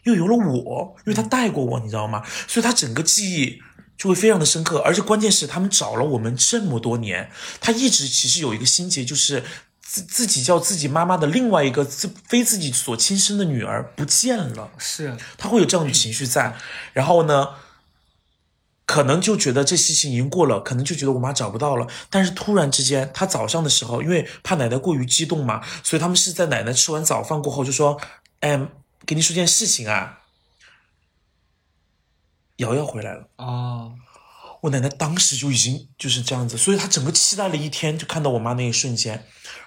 [0.05, 2.23] 又有了我，因为他带过我，你知道吗？
[2.47, 3.61] 所以他整个记忆
[3.99, 7.29] 就会非常的深刻，而且关键是他们找了我们这么多年，
[7.61, 9.43] 他一直其实有一个心结，就是
[9.81, 14.71] 自自己叫自己妈妈的另外一个自非自己所亲生的女儿不见了。
[14.79, 16.55] 是他会有这样的情绪在，
[16.93, 17.49] 然后呢，
[18.91, 28.01] 可能就觉得这事情已经过了，可能就觉得我妈找不到了，但是突然之间，他早上的时候，因为怕奶奶过于激动嘛，所以他们是在奶奶吃完早饭过后就说
[28.43, 28.61] ：“哎，
[29.07, 30.23] 给你说件事情啊，
[32.57, 33.95] 瑶瑶回来了。”哦，
[34.63, 39.15] 我奶奶当时就已经就是这样子，所以她整个期待了一天，就看到我妈那一瞬间，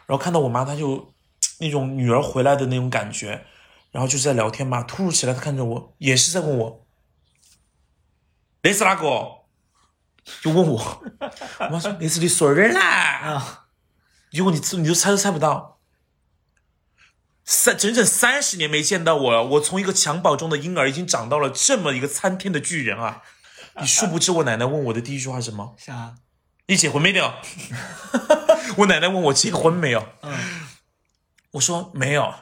[0.05, 1.13] 然后看到我妈，她就
[1.59, 3.45] 那种女儿回来的那种感觉，
[3.93, 6.83] 然后就是在聊天嘛，突如其来，她看着我，也是在问我，
[8.64, 9.43] 那是哪个？
[10.41, 11.03] 就问我，
[11.59, 13.66] 我妈说那是你孙儿啦，啊，
[14.32, 15.80] 结果你你都猜都猜不到，
[17.43, 23.22] 三整整三十年没见到我了，我从一个襁褓中的婴儿已经长到了这么一个参天的巨人啊！
[23.82, 25.76] 你殊不知我奶奶问我的第一句话是什么？
[25.78, 26.16] 啥？
[26.68, 27.34] 你结婚没有？
[28.78, 30.34] 我奶奶问我结婚没有，嗯，
[31.51, 32.34] 我说没有，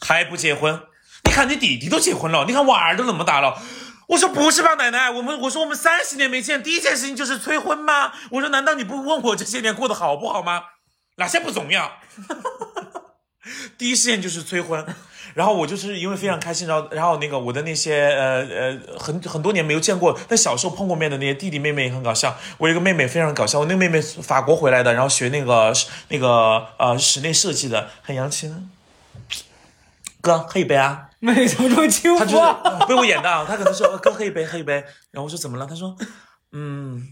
[0.00, 0.84] 还不结婚？
[1.24, 3.60] 你看你弟弟都结婚了，你看娃儿都那么大了。
[4.08, 8.12] 我说不是吧，奶奶，我们我说我们三十年没见，第一件事情就是催婚吗？
[8.30, 10.62] 我说难道你不问我这些年过得好不好吗？
[11.16, 11.92] 哪些不重要？
[13.78, 14.84] 第一事件就是催婚，
[15.34, 22.36] 然后我就是因为非常开心，然后然后那个我的那些呃呃很很多年没有见过，但小时候碰过面的那些弟弟妹妹也很搞笑。
[22.58, 25.72] 我有一个妹妹非常搞笑，我那个妹妹法国回来的，然后学那个
[26.08, 28.68] 那个呃室内设计的，很洋气呢。
[30.20, 31.10] 哥，喝一杯啊！
[31.20, 32.60] 妹怎么这么轻他就是浮啊？
[32.64, 34.74] 呃被我演的啊，他可能说呃哥喝一杯，喝一杯。
[35.10, 35.66] 然后我说怎么了？
[35.66, 35.96] 他说，
[36.52, 37.08] 嗯，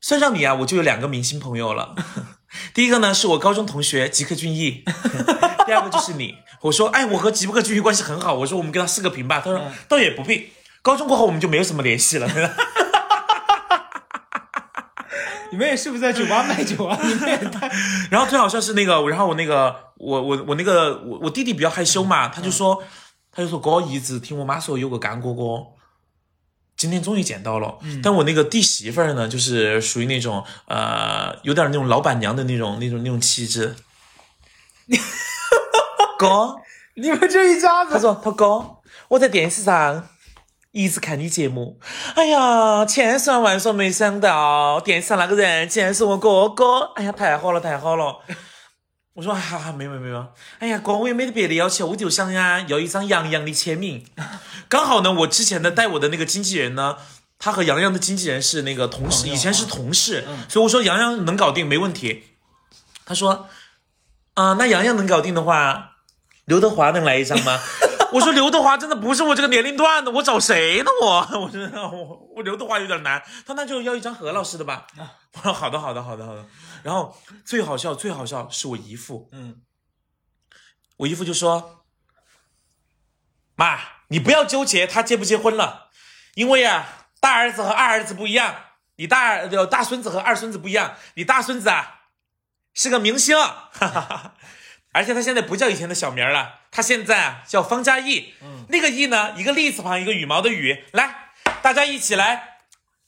[0.00, 1.94] 算上你啊，我就有两个明星朋友了。
[2.74, 4.84] 第一个呢是我高中同学吉克隽逸，
[5.66, 6.36] 第二个就是你。
[6.62, 9.40] 我说，哎，我和吉克隽逸关系很好，我说我们跟他四个平吧。
[9.42, 10.52] 他说嗯倒也不必。
[10.82, 12.28] 高中过后我们就没有什么联系了。
[15.52, 16.98] 你们也是不是在酒吧卖酒啊？
[17.02, 17.70] 你们也太……
[18.10, 22.82] 然后最好笑是那个，然后我那个我我我那个我我弟弟比较害羞嘛，他就说
[23.30, 25.66] 他就说哥一直听我妈说有个干哥哥，
[26.74, 27.78] 今天终于见到了。
[28.02, 33.76] 但我那个弟媳妇儿呢，就是属于那种呃有点那种老板娘的那种那种那种气质。
[36.18, 36.56] 哥，
[36.94, 38.78] 你们这一家子，他说他哥，
[39.08, 40.08] 我在电视上
[40.72, 41.78] 一直看你节目，
[42.14, 48.20] 哎呀，千算万算没想到电视上那个人竟然是我哥哥，哎呀，太好了，太好了。
[49.12, 50.26] 我说哈哈，没有没有没有，
[50.58, 54.06] 哎呀哥，我也没得别的要求，我就想呀要一张杨洋的签名。
[54.70, 56.96] 刚好呢，我之前的带我的那个经纪人呢，
[57.38, 62.22] 他和杨洋的经纪人是那个同事，以前是同事，嗯所以我说杨洋能搞定没问题。
[63.04, 63.50] 他说，
[64.32, 65.96] 啊、那杨洋能搞定的话，
[66.46, 67.60] 刘德华能来一张吗？
[68.12, 70.90] 我说刘德华真的不是我这个年龄段的，我找谁呢？
[71.00, 73.22] 我 我真的我我刘德华有点难。
[73.46, 74.86] 他那就要一张何老师的吧。
[75.32, 76.44] 我说好的好的好的好的。
[76.82, 79.62] 然后最好笑最好笑是我姨父，嗯，
[80.98, 81.84] 我姨父就说
[83.56, 85.90] ：“妈，你不要纠结他结不结婚了，
[86.34, 88.54] 因为啊，大儿子和二儿子不一样，
[88.96, 92.00] 你大儿呃大孙子和二孙子不一样，你大孙子啊
[92.74, 94.34] 是个明星，哈哈哈。
[94.92, 101.32] 而且他现在不叫以前的小名了，他现在啊叫方嘉译，嗯，那个译呢，一个立字旁，一个羽毛的羽，来，
[101.62, 102.58] 大家一起来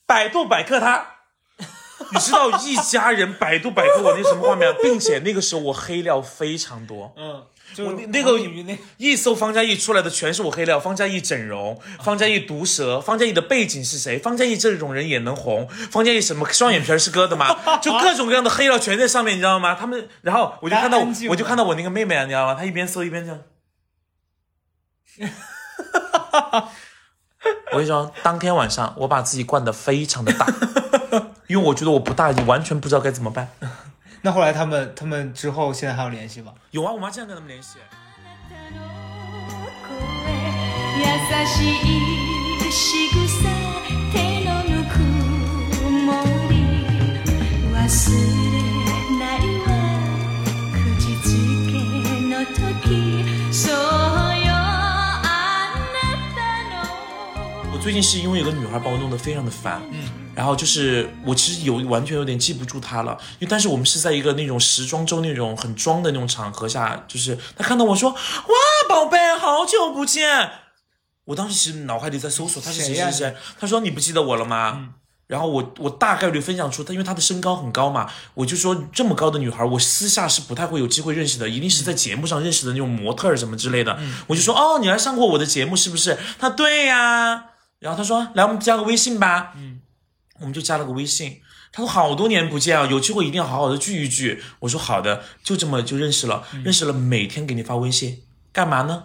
[0.06, 1.12] 百度百科他。
[2.12, 14.18] ”你知道一家人百度百科我那什么画面，并且那个时候我黑料非常多，嗯，就那那个那一搜方嘉译出来的全是我黑料，方嘉译整容，方嘉译毒舌，方嘉译的背景是谁？
[14.18, 15.68] 方嘉译这种人也能红？
[15.90, 17.78] 方嘉译什么双眼皮儿是割的吗？
[17.82, 19.74] 就各种各样的黑料全在上面，你知道吗？
[19.74, 22.54] 他们，然后我就看到我就看到我那个妹妹啊，你知道吗？
[22.54, 23.40] 她一边搜一边这样。
[27.72, 30.46] 我跟你说，当天晚上我把自己灌得非常的大，
[31.48, 33.50] 因为我觉得我不大，完全不知道该怎么办。
[34.23, 36.53] 那后来他们他们之后现在还有联系吗？
[36.71, 37.77] 有啊，我妈现在跟他们联系。
[40.99, 41.05] 優
[41.45, 43.49] しい仕草
[44.11, 44.99] 手のぬく
[46.05, 46.07] も
[46.49, 46.53] り
[47.73, 48.55] 忘れ
[49.17, 49.67] ないわ
[50.75, 50.77] 口
[51.23, 51.27] づ
[51.65, 51.71] け
[52.27, 53.23] の時
[53.53, 53.73] そう
[54.45, 55.27] よあ
[55.93, 55.97] な
[56.35, 56.37] た
[56.69, 68.18] の我最近是因为有个女孩把我弄得非常的烦，嗯， 然后就是我其实有完全有点记不住他了，因为但是我们是在一个那种时装周那种很装的那种场合下，就是他看到我说哇
[68.88, 70.50] 宝贝好久不见，
[71.26, 74.90] 我当时其实脑海里在搜索他是谁谁谁谁，她说你不记得我了吗？
[75.26, 83.98] 然后我我大概率分享出他，因为他的身高很高嘛，我就说这么高的女孩，我私下是不太会有机会认识的，一定是在节目上认识的那种模特儿什么之类的。
[84.26, 86.18] 我就说哦，你来上过我的节目是不是？
[86.38, 87.46] 他对呀。
[87.80, 89.80] 然后他说来我们加个微信吧，嗯，
[90.40, 91.40] 我们就加了个微信。
[91.72, 94.42] 他说好多年不见啊，有机会一定要好好的聚一聚。
[94.60, 98.22] 我说好的，就这么就认识了，认识了，每天给你发微信，
[98.52, 99.04] 干嘛呢？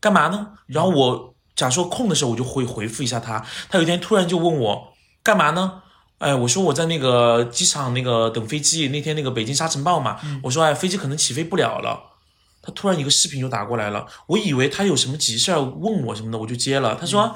[0.00, 0.52] 干嘛呢？
[0.66, 3.44] 然后我假说空的时候，我就会回复一下他。
[3.68, 5.82] 他有一天突然就问我干嘛呢？
[6.18, 12.00] 哎，我说我在那个机场那个等飞机，那天那个北京沙尘暴嘛，我说哎飞机可能起飞不了了。
[12.62, 16.94] 他突然一个视频就打过来了，我以为他有什么急事儿问我什么的，我就接了。
[16.94, 17.34] 他说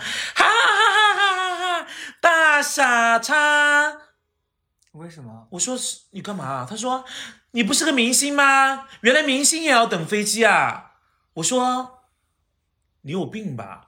[2.27, 3.99] 大傻叉。
[4.91, 5.47] 为什么？
[5.51, 6.67] 我说是你干嘛？
[6.69, 7.05] 他说
[7.53, 8.89] 你不是个明星吗？
[9.03, 10.95] 原来明星也要等飞机啊！
[11.35, 12.01] 我说
[13.03, 13.87] 你有病吧？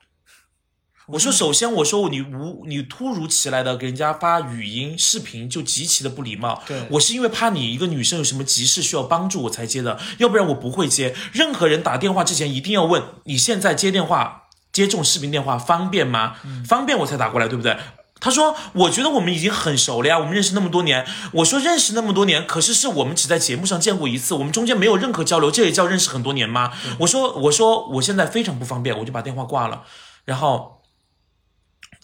[1.09, 6.63] 我说首先我说你无你突如其来的给人家发语音视频就极其的不礼貌。
[6.65, 11.17] 对我是因为怕你一个女生有什么急事需要帮助我才接的，要不然我不会接。
[11.33, 16.37] 任何人打电话之前一定要问你现在接电话接这种视频电话方便吗？
[16.65, 17.77] 方便我才打过来，对不对？
[18.21, 29.85] 他说：“我觉得我们已经很熟了呀，我们认识那么多年。”我说：“认识那么多年，可是是我们只在节目上见过一次，我们中间没有任何交流，这也叫认识很多年吗？”我说：“我说我现在非常不方便，我就把电话挂了。”
[30.27, 30.83] 然后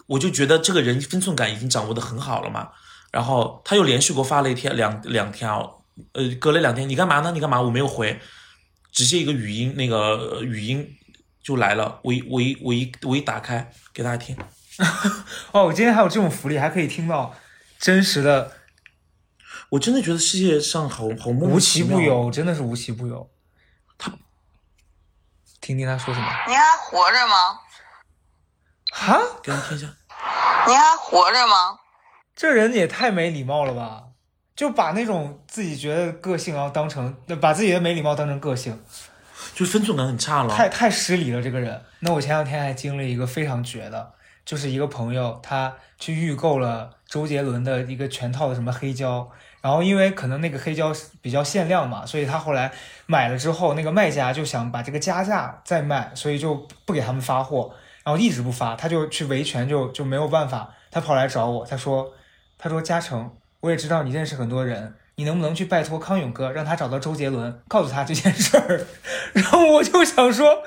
[0.07, 2.69] 我就觉得这个人分寸感已经掌握的很好了嘛。
[3.11, 7.33] 然后他又连续给我发了一天两两条，呃，隔了两天，你干嘛呢？
[7.33, 7.61] 你干嘛？
[7.61, 8.19] 我没有回，
[8.93, 10.89] 直接一个语音，那个语音
[11.43, 12.01] 就来了。
[12.03, 14.37] 我一我一我一我一打开给大家听。
[15.53, 17.35] 哦，我今天还有这种福利，还可以听到
[17.79, 18.53] 真实的，
[19.70, 23.31] 我真的觉得世界上好好莫无奇不有，真的是无奇不有。
[23.97, 24.12] 他
[25.61, 26.27] 听听他说什么？
[26.49, 27.35] 你还活着吗？
[28.91, 29.87] 哈，给大家听一下。
[30.66, 31.79] 你还活着吗？
[32.35, 34.05] 这人也太没礼貌了吧！
[34.57, 38.83] 就把那种自己觉得个性，然后当成把自己的没礼貌当成个性，
[39.55, 40.55] 就分寸感很差了。
[40.55, 41.43] 太太失礼了。
[41.43, 41.85] 这个人。
[42.01, 44.14] 那我前两天还经历一个非常绝的，
[44.45, 49.29] 就是一个朋友他去预购了周杰伦的一个全套的什么黑胶，
[49.61, 50.93] 然后因为可能那个黑胶
[51.23, 52.73] 比较限量嘛，所以他后来
[53.07, 62.13] 买了之后，那个卖家就想把这个加价再卖，所以就不给他们发货，然后一直不发，他就去维权就就没有办法，他跑来找我，他说
[62.59, 63.31] 他说嘉诚，
[63.61, 64.95] 我也知道你认识很多人。
[65.17, 68.85] 你能不能去拜托康永哥，让他找到周杰伦，告诉他这件事儿？
[69.33, 70.65] 然后我就想说，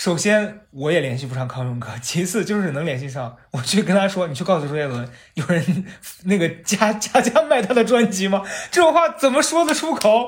[0.00, 5.84] 首先我也联系不上康永哥， 其次就是能联系上，我去跟他说，你去告诉周杰伦，有人
[6.24, 8.42] 那个加加价卖他的专辑吗？
[8.72, 10.26] 这种话怎么说得出口？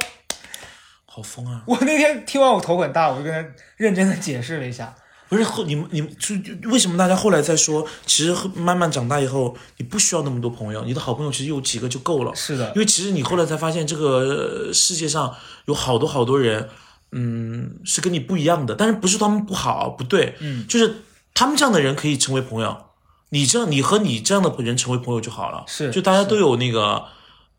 [1.06, 1.62] 好疯啊！
[1.66, 4.94] 我那天听完我头很大，我就跟他认真的解释了一下。
[5.30, 12.34] 不是后你们你们就就为什么大家后来在说，其实慢慢长大以后，你不需要那么多朋友，你的好朋友其实有几个就够了。
[12.34, 14.18] 是的因为其实你后来才发现，这个
[14.66, 16.68] 呃世界上有好多好多人，
[17.12, 20.96] 嗯，是跟你不一样的，但是不是他们不好，不对，嗯，就是
[21.32, 22.76] 他们这样的人可以成为朋友，
[23.30, 27.04] 你这样你和你这样的人成为朋友就好了，是就大家都有那个。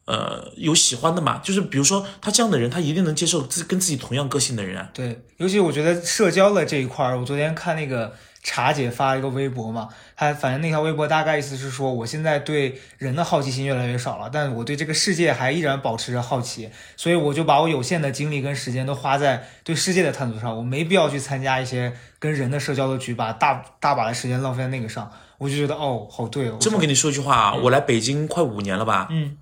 [0.05, 1.37] 呃，有喜欢的嘛？
[1.37, 4.89] 就是比如说他这样的人，他一定能接受自跟自己同样个性的人啊。
[4.93, 9.87] 对，尤其我觉得社交的这一块儿，我昨天看那个茶姐发了一个微博嘛，
[10.31, 26.57] 她反正那条微博大概意思是说，我现在对人的好奇心越来越少了，但我对这个世界还依然保持着好奇，所以我就把我有限的精力跟时间都花在对世界的探索上，我没必要去参加一些跟人的社交的局，把大大把的时间浪费在那个上，我就觉得哦，好对哦。
[26.59, 29.07] 这么跟你说一句话啊，我来北京快五年了吧？
[29.09, 29.37] 嗯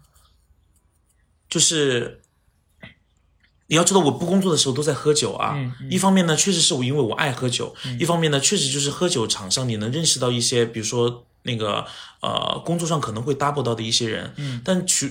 [1.49, 2.20] 就是
[3.71, 5.53] 你要知道，我不工作的时候都在喝酒啊。
[5.55, 11.85] 嗯一方面呢，确实是我因为我爱喝酒；一方面呢，确实就是喝酒场上你能认识到一些，比如说那个
[12.21, 14.33] 呃工作上可能会 double 到的一些人。
[14.35, 15.07] 嗯，但除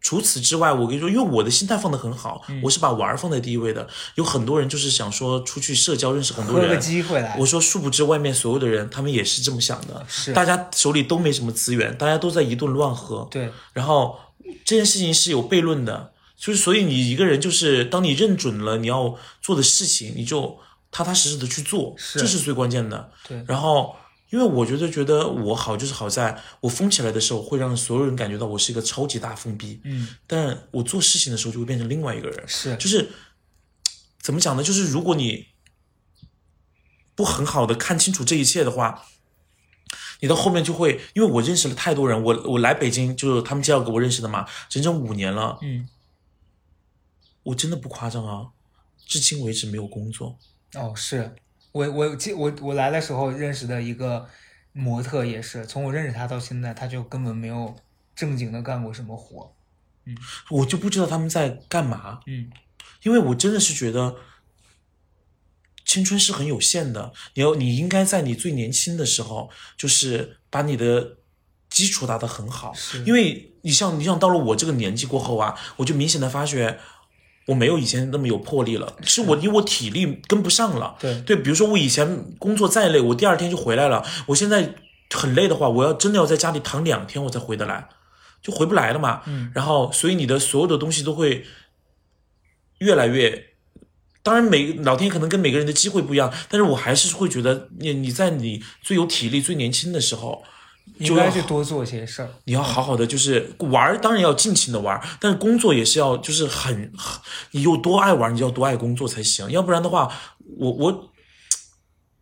[0.00, 3.86] 除此之外，我跟你说，因为我的心态放得很好，嗯我是把玩儿放在第一位的。
[4.14, 6.80] 有很多人就是想说出去社交，认识很多人。
[6.80, 10.02] 机会来，我说，殊不知外面所有的人，他们也是这么想的。
[10.08, 13.28] 是大家手里都没什么资源，大家都在一顿乱喝。
[13.30, 14.18] 对，然后
[14.64, 20.58] 这件事情是有悖论的，就是所以你一个人就是当你认准了你要做的事情，你就
[20.90, 23.10] 踏踏实实的去做，是这是最关键的。
[23.26, 23.96] 对然后
[24.30, 33.10] 因为我觉得觉得我好就是好在我疯起来的时候会让所有人感觉到我是一个超级大疯逼，嗯，但我做事情的时候就会变成另外一个人，是就是
[34.20, 34.62] 怎么讲呢？
[34.62, 35.46] 就是如果你
[37.14, 39.04] 不很好的看清楚这一切的话。
[40.20, 45.86] 你到后面就会，因为我认识了太多人，我我来北京就是他们介绍给我认识的嘛，整整五年了，嗯，
[47.44, 48.48] 我真的不夸张啊，
[49.06, 50.36] 至今为止没有工作。
[50.74, 51.36] 哦，是
[51.70, 54.28] 我我记我我来的时候认识的一个
[54.72, 57.76] 模特也是，从我认识他到现在，他就根本没有
[58.16, 59.54] 正经的干过什么活。
[60.06, 60.16] 嗯
[60.50, 62.50] 我就不知道他们在干嘛，嗯，
[63.04, 64.16] 因为我真的是觉得
[65.84, 71.18] 青春是很有限的，你要你应该在你最年轻的时候，就是把你的
[71.70, 72.74] 基础打得很好，
[73.06, 76.80] 因为你像你像到了我这个年纪过后啊，我就明显的发觉。
[77.46, 80.96] 我没有以前那么有魄力了，是我因为我体力跟不上了。
[81.00, 84.04] 对对，比如说我以前工作再累，我第二天就回来了。
[84.26, 84.74] 我现在
[85.10, 87.88] 很累的话，我要真的要在家里躺两天，我才回得来，
[88.42, 89.22] 就回不来了嘛。
[89.26, 91.44] 嗯，然后所以你的所有的东西都会
[92.78, 93.50] 越来越。
[94.22, 100.42] 当然每，老天可能跟每个人的机会不一样，但是我还是会觉得你你在你最有体力、最年轻的时候，
[100.98, 102.28] 应该就要去多做些事儿。
[102.44, 107.20] 你要好好的，就是玩儿，当然要尽情的玩儿，但是工作也是要，就是很，很
[107.50, 110.12] 你有多爱玩儿，你就要多爱工作才行，要不然的话，
[110.58, 111.10] 我我，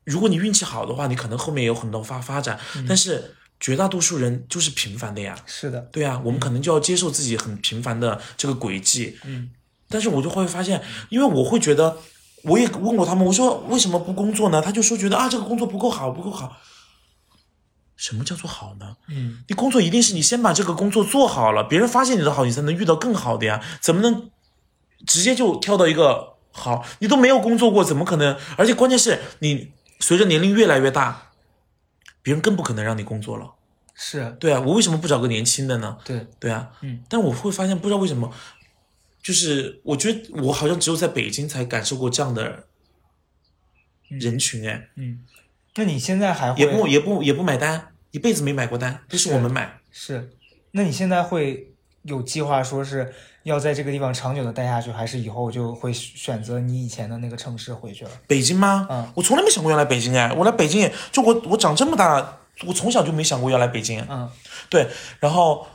[0.05, 2.59] 如果你运气好的话，你可能后面有很多发发展，
[2.89, 9.51] 但是绝大多数人就是平凡的呀，是的，对啊，我们可能就要接受自己很平凡的这个轨迹，嗯，
[9.89, 11.99] 但是我就会发现，因为我会觉得，
[12.45, 14.61] 我也问过他们，我说为什么不工作呢？
[14.62, 16.57] 他就说觉得啊，这个工作不够好，不够好。
[18.03, 18.96] 什么叫做好呢？
[19.07, 23.64] 嗯，你工作一定是你先把这个工作做好了，别人发现你的好，你才能遇到更好的呀。
[23.80, 24.28] 怎么能
[25.07, 26.84] 直接就跳到一个好？
[26.98, 28.36] 你都没有工作过，怎么可能？
[28.57, 31.30] 而且关键是你随着年龄越来越大，
[32.22, 33.53] 别人更不可能让你工作了。
[33.94, 35.96] 是对啊，我为什么不找个年轻的呢？
[36.05, 38.32] 对，对啊，嗯，但我会发现，不知道为什么，
[39.22, 42.64] 就是我觉得我好像只有在北京才感受过这样的
[44.09, 45.20] 人群，哎、嗯。
[45.74, 49.80] 那你现在还会也不也不也不买单，一辈子没买过单，都是我们买。
[49.90, 50.30] 是？
[50.70, 58.10] 那你现在会有计划说是要在这个地方长久的待下去，还是以后就会选择你以前的那个城市回去了？
[58.26, 58.86] 北京吗？
[58.90, 64.04] 嗯我从来没想过要来北京哎，我来北京也就我我长这么大，我从小就没想过要来北京。
[64.08, 64.30] 嗯
[64.70, 64.86] 对，
[65.20, 65.66] 然后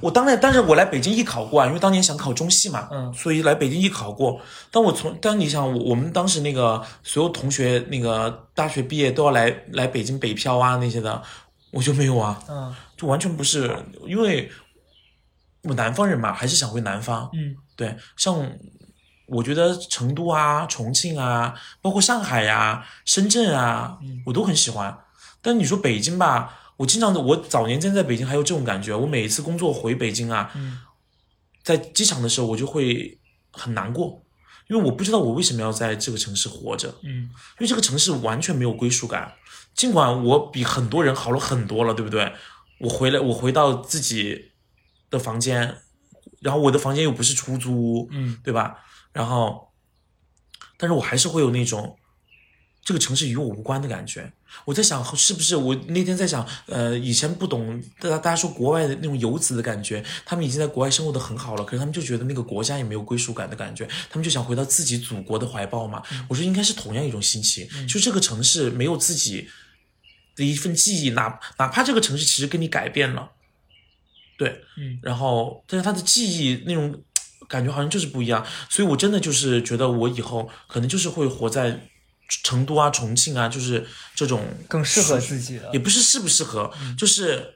[0.00, 4.38] 我当然，但是我来北京艺考过啊，因为当年想考中戏嘛，嗯所以来北京艺考过。
[4.70, 11.22] 但我从，但你想，我我们当时那个所有同学那个大学毕业都要来来北京北漂啊那些的，
[11.74, 12.74] 我就没有啊，嗯。
[12.96, 14.50] 就完全不是，因为
[15.64, 17.28] 我南方人嘛，还是想回南方。
[17.34, 17.56] 嗯。
[17.76, 18.52] 对，像
[19.26, 24.96] 我觉得成都啊、重庆啊，包括上海呀、深圳啊，我都很喜欢。
[25.42, 30.80] 但你说北京吧，我经常的，我早年间在北京还有这种感觉，我每一次工作回北京啊，嗯。
[31.62, 33.18] 在机场的时候我就会
[33.50, 34.22] 很难过，
[34.68, 37.22] 因为我不知道我为什么要在这个城市活着，嗯。
[37.22, 39.32] 因为这个城市完全没有归属感。
[39.74, 42.32] 尽管我比很多人好了很多了，对不对？
[42.78, 44.52] 我回来，我回到自己
[45.10, 45.78] 的房间，
[46.40, 48.78] 然后我的房间又不是出租屋，嗯对吧？
[49.12, 49.72] 然后，
[50.76, 51.96] 但是我还是会有那种
[52.84, 54.32] 这个城市与我无关的感觉。
[54.64, 66.02] 我在想，是不是我那天在想，呃，以前不懂，大家大家说国外的那种游子的感觉，他们已经在国外生活的很好了，可是他们就觉得那个国家也没有归属感的感觉，他们就想回到自己祖国的怀抱嘛。
[66.28, 69.48] 我说应该是同样一种心情，就这个城市没有自己
[70.36, 73.30] 的一份记忆，哪哪怕这个城市其实跟你改变了，
[74.36, 77.02] 对，嗯，然后但是他的记忆那种
[77.48, 81.88] 感觉好像就是不一样，所以我真的就是觉得我以后可能就是会活在
[82.28, 85.78] 成都啊、重庆啊，就是这种更适合自己的也。
[85.78, 87.54] 不是适不适合，就是，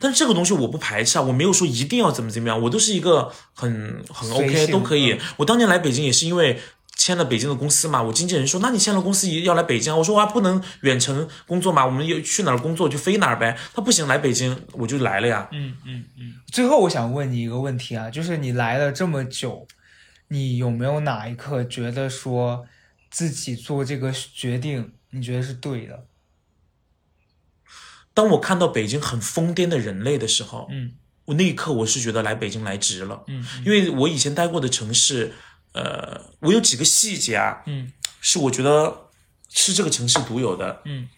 [0.00, 5.20] 但是这个东西我不排斥啊，我没有说一定要怎么怎么样，我都是一个很很 OK 都可以嗯。
[5.36, 6.60] 我当年来北京也是因为。
[7.06, 9.96] 签了北京的公司嘛，我经纪人说，那你签了公司也要来北京啊？
[9.96, 13.56] 我说我还不能远程工作嘛，我们也去哪儿工作就飞哪儿呗。
[13.72, 15.48] 他不行，来北京我就来了呀。
[15.52, 16.34] 嗯嗯嗯。
[16.48, 19.68] 最后我想问你一个问题啊，就是你来了这么久，
[20.26, 22.66] 你有没有哪一刻觉得说
[23.08, 26.06] 自己做这个决定，你觉得是对的？
[28.14, 30.94] 当我看到北京很疯癫的人类的时候，嗯
[31.26, 35.32] 我那一刻我是觉得来北京来值了，嗯因为我以前待过的城市，
[35.76, 39.10] 呃，我有几个细节啊，嗯是我觉得
[39.50, 40.80] 是这个城市独有的。
[40.86, 41.08] 嗯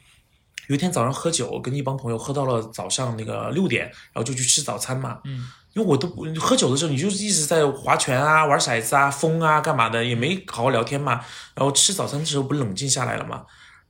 [0.67, 5.21] 有一天早上喝酒，跟一帮朋友喝到了早上那个六点，然后就去吃早餐嘛。
[5.25, 11.25] 嗯因为我都不喝酒的时候，你就一直在划拳啊、玩骰子啊、疯啊、干嘛的，也没好好聊天嘛。
[11.55, 13.45] 然后吃早餐的时候不冷静下来了嘛，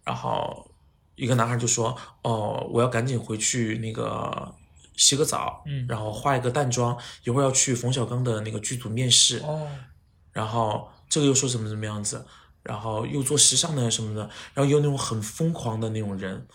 [0.04, 0.70] 然后
[1.14, 4.54] 一个男孩就说：“哦，我要赶紧回去那个
[4.96, 9.38] 洗个澡，嗯然后化一个淡妆，一会儿要去冯小刚的那个剧组面试。
[9.38, 9.66] 哦
[10.32, 12.26] 然后这个又说什么什么样子，
[12.62, 16.46] 然后又做时尚的什么的，然后又那种很疯狂的那种人，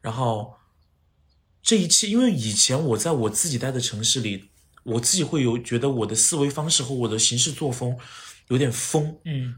[0.00, 0.54] 然后
[1.62, 4.50] 这一切，因为以前我在我自己待的城市里，
[4.84, 7.98] 我自己会有觉得我的思维方式和我的行事作风
[8.48, 9.18] 有点疯。
[9.24, 9.56] 嗯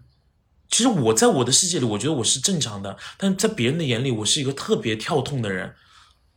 [0.71, 5.75] 其实我在我的世界里，我觉得我是正常的，但在别人的眼里，我是一个特别跳痛的人，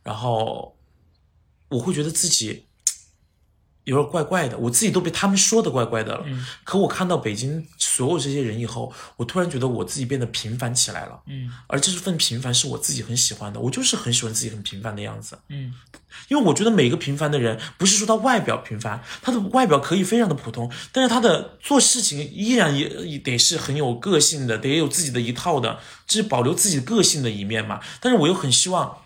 [0.02, 0.78] 然后
[1.68, 2.64] 我会觉得自己
[3.84, 6.24] 有点怪怪的，我自己都被他们说的怪怪的了。
[6.26, 15.38] 嗯可我看到北京所有这些人以后，我突然觉得我自己变得平凡起来了，嗯而这份平凡是我自己很喜欢的，我就是很喜欢自己很平凡的样子。
[15.48, 15.74] 嗯
[16.28, 27.80] 因为我觉得每个平凡的人，不是说他外表平凡，他的外表可以非常的普通，但是他的做事情依然也也得是很有个性的，得有自己的一套的，这是保留自己个性的一面嘛。
[27.98, 28.98] 但是我又很希望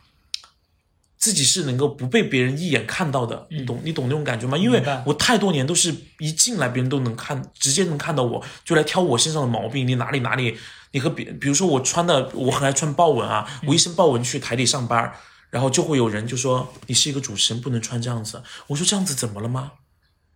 [1.19, 4.57] 自己是能够不被别人一眼看到的，你懂你懂那种感觉吗？
[4.57, 10.57] 因为我太多年都是一进来别人都能看，直接能看到我，就来挑我身上的毛病，你哪里哪里，
[10.93, 15.13] 你和别，比如说我穿的，我很爱穿豹纹啊，我一身豹纹去台里上班。
[15.49, 18.43] 然后就会有人就说你是一个主持人，不能穿这样子。
[18.67, 19.73] 我说这样子怎么了吗？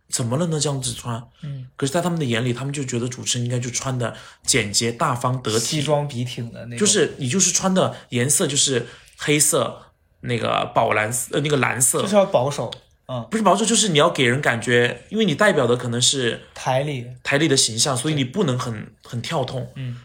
[0.09, 0.59] 怎么了呢？
[0.59, 9.90] 这样子穿，嗯，可是，在他们的眼里，他们就觉得主持人应该就穿的简洁、大方、得体，西装笔挺的那种，就是你就是穿的颜色就是黑色，
[10.21, 12.71] 那个宝蓝色，呃，那个蓝色，就是要保守，
[13.07, 19.71] 嗯，不是保守，就是你要给人感觉，因为你代表的可能是台里，台里的形象，所以你不能很很跳痛。
[19.75, 19.97] 嗯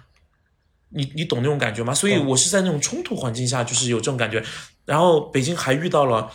[0.91, 1.93] 你你懂那种感觉吗？
[1.93, 4.43] 所以我是在那种冲突环境下，就是有这种感觉。
[4.85, 6.31] 然后北京还遇到了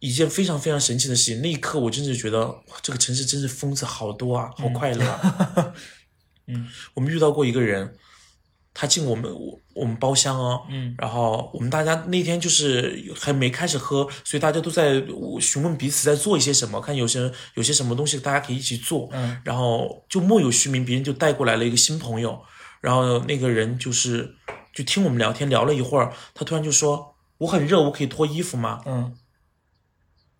[0.00, 5.74] 一件非常非常神奇的事情，那一刻我真是觉得哇这个城市真是疯子好多啊，好快乐、啊。
[6.48, 7.94] 嗯我们遇到过一个人，
[8.72, 15.02] 他进我们我我们包厢哦，嗯然后我们大家那天就是还没开始喝，所以大家都在
[15.40, 22.42] 询问彼此在做一些什么，看有些人有些什么东西大家可以一起做，嗯然后就莫有虚名，别人就带过来了一个新朋友，
[22.80, 24.34] 然后那个人就是
[24.74, 28.82] 就听我们聊天聊了一会儿，他突然就说我很热，我可以脱衣服吗？
[28.86, 29.16] 嗯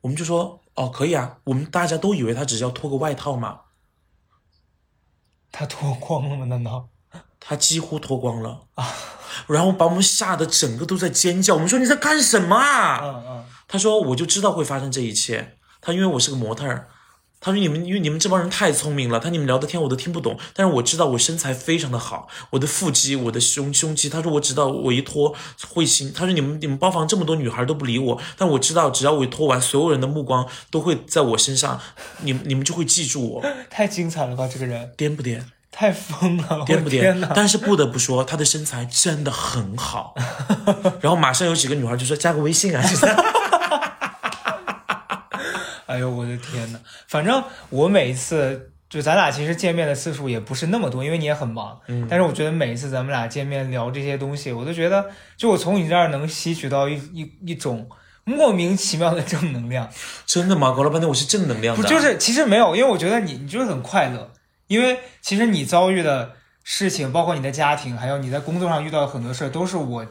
[0.00, 3.60] 我们就说哦可以啊，我们大家都以为他只是要脱个外套嘛，
[5.50, 6.44] 他脱光了吗？
[6.46, 6.88] 难道？
[7.40, 8.84] 他几乎脱光了啊，
[9.46, 13.00] 然后把我们吓得整个都在尖叫，我们说你在干什么啊？
[13.02, 15.56] 嗯嗯他说我就知道会发生这一切。
[15.80, 16.88] 他因为我是个模特儿，
[17.38, 24.08] 他说你们因为你们这帮人太聪明了，他你们聊的天我都听不懂，但是我知道我身材非常的好，我的腹肌，我的胸胸肌。
[24.08, 25.34] 他说我知道我一脱
[25.68, 26.12] 会心。
[26.12, 31.80] 他说你们你们包房这么多女孩都不理我，但我知道只要我一脱完，所有人的目光都会在我身上，
[32.22, 34.48] 你们你们就会记住我， 太精彩了吧！
[34.50, 35.44] 这个人颠不颠？
[35.70, 37.20] 太疯了，我 颠不颠？
[37.34, 40.14] 但是不得不说，她的身材真的很好。
[41.00, 43.06] 然后马上有几个女孩就说加个微信啊，就是
[45.86, 51.78] 哎呦我的天呐，反正我每一次就咱俩其实见面的次数也不是那么多，因为你也很忙。
[51.88, 57.88] 嗯，但是我觉得每一次咱们俩见面聊这些东西，我都觉得就我从你这儿能吸取到一一一种
[58.24, 59.88] 莫名其妙的正能量。
[60.26, 60.72] 真的吗？
[60.76, 64.30] 搞了半天我是正能量的，不就是其实没有，因为我觉得你你就是很快乐，
[64.68, 70.06] 因为其实你遭遇的事情，包括你的家庭，还有你在工作上遇到的很多事儿，都是我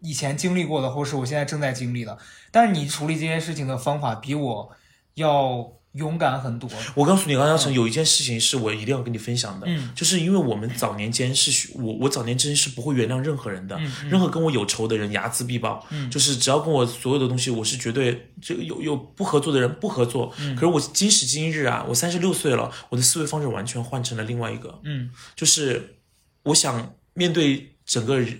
[0.00, 2.16] 以前经历过的，或是我现在正在经历的。
[2.50, 4.72] 但是你处理这些事情的方法比我
[5.14, 6.70] 要勇敢很多。
[6.94, 9.90] 我告诉你，王嘉诚有一件事情是我一定要跟你分享的，嗯。
[9.94, 20.32] 就是因为我们早年间是我我早年间是不会原谅任何人的，嗯任何跟我有仇的人睚眦必报，就是只要跟我所有的东西，我是绝对这个有有不合作的人不合作。
[20.38, 20.54] 嗯。
[20.54, 25.10] 可是我今时今日啊，我三十六岁了，我的思维方式完全换成了另外一个，嗯。
[25.34, 25.96] 就是
[26.44, 28.38] 我想面对整个人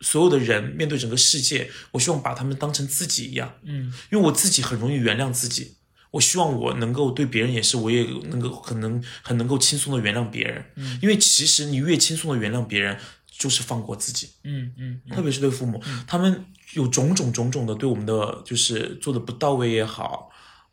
[0.00, 3.92] 所有的人，面对整个世界，我希望把他们当成自己一样，嗯。
[4.10, 5.77] 因为我自己很容易原谅自己。
[6.10, 10.98] 我希望我能够对别人也是，我也能够很能很能够轻松的原谅别人，嗯。
[11.02, 12.98] 因为其实你越轻松的原谅别人，
[13.30, 20.30] 就是放过自己，嗯嗯特别是对父母，他们有种种种种的对我们的就是做的不到位也好，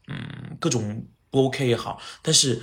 [0.07, 2.61] 嗯，各种不 OK 也好，但是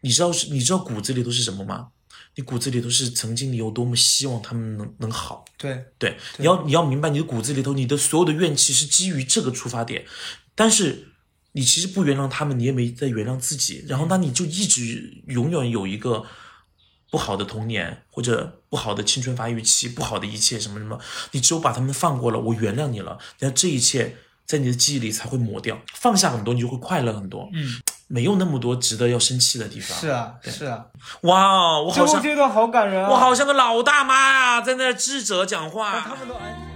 [0.00, 1.88] 你知道是你知道骨子里都是什么吗？
[2.34, 10.06] 你骨子里都是曾经你有多么希望他们能能好，对，对，你要你要明白，你的骨子里头，你的所有的怨气是基于这个出发点，
[10.54, 11.11] 但是
[11.52, 16.24] 你其实不原谅他们，你也没在原谅自己，然后那你就一直永远有一个
[17.10, 20.98] 不好的童年或者不好的青春发育期，不好的一切什么什么，
[21.32, 24.16] 你只有把他们放过了，我原谅你了，然后这一切
[24.46, 29.98] 在你的记忆里才会抹掉，放下很多，你就会快乐很多，嗯，没有那么多值得要生气的地方。
[29.98, 30.86] 是啊是啊，
[31.22, 33.10] 哇，我好像这段好感人啊！
[33.10, 36.00] 我好像个老大妈呀、在那儿智者讲话。
[36.00, 36.71] 他们都安。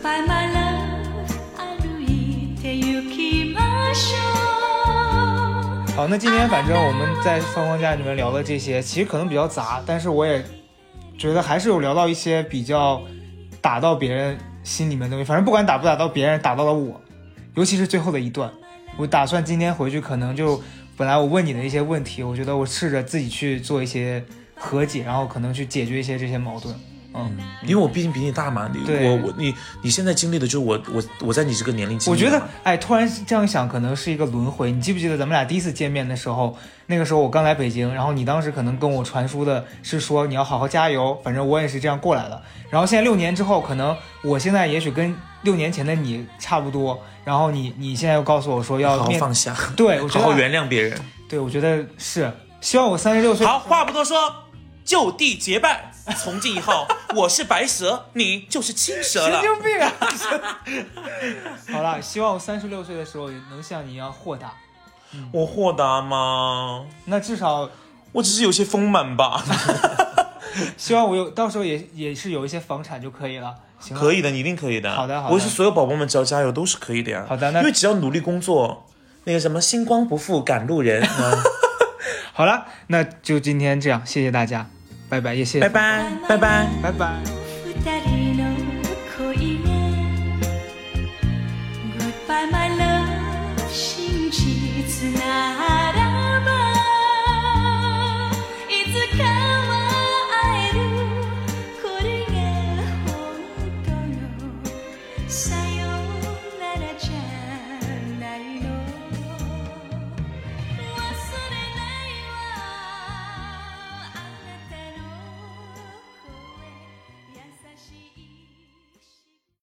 [0.00, 1.28] Goodbye my love
[1.58, 4.16] 歩いて行きましょ
[5.92, 10.42] う好，那今天反正我们在放放假里面聊的这些，其实可能比较杂，但是我也
[11.18, 13.02] 觉得还是有聊到一些比较
[13.60, 15.24] 打到别人心里面的东西。
[15.24, 16.98] 反正不管打不打到别人，打到了我，
[17.54, 18.50] 尤其是最后的一段，
[18.96, 20.62] 我打算今天回去可能就
[20.96, 24.24] 本来我问你的一些问题，我觉得我试着自己去做一些
[24.54, 26.74] 和解，然后可能去解决一些这些矛盾。
[27.13, 34.71] 嗯，因为我毕竟比你大嘛，你对我我你你现在经历的就是我我我在你这个年龄经我觉得哎，突然这样想，可能是一个轮回。
[34.71, 36.57] 你记不记得咱们俩第一次见面的时候？
[36.87, 42.41] 那个时候我刚来北京，然后你当时可能跟我传输的是说你要好好加油，反正我也是这样过来的。
[42.69, 50.99] 然后现在六年之后，可能我现在也许跟六年前的你差不多，然后你你现在又告诉我说要好好放下，对，我 觉得好好原谅别人。
[51.29, 52.31] 对，我觉得是。
[52.59, 54.17] 希望我三十六岁好，话不多说，
[54.85, 55.90] 就地结拜。
[56.17, 59.41] 从今以后，我是白蛇，你就是青蛇神。
[59.41, 59.93] 经病啊！
[61.71, 64.53] 好了，希望我三十六岁的时候也能像你一样豁达。
[65.31, 66.85] 我豁达吗？
[67.05, 67.69] 那至少
[68.13, 69.43] 我只是有些丰满吧。
[70.75, 73.55] 希望我有到时候也也是有一些房产就可以了。
[73.79, 74.93] 行了，可以的，你一定可以的。
[74.93, 77.25] 好的好的我是所有宝宝们，只要加油都是可以的呀。
[77.27, 78.85] 好的那因为只要努力工作，
[79.23, 81.01] 那个什么星光不负赶路人。
[81.03, 81.43] 嗯
[82.33, 84.69] 好了，那就今天这样，谢谢大家，
[85.11, 86.67] 拜拜，也谢谢，拜拜，拜拜。
[86.81, 87.40] 拜拜。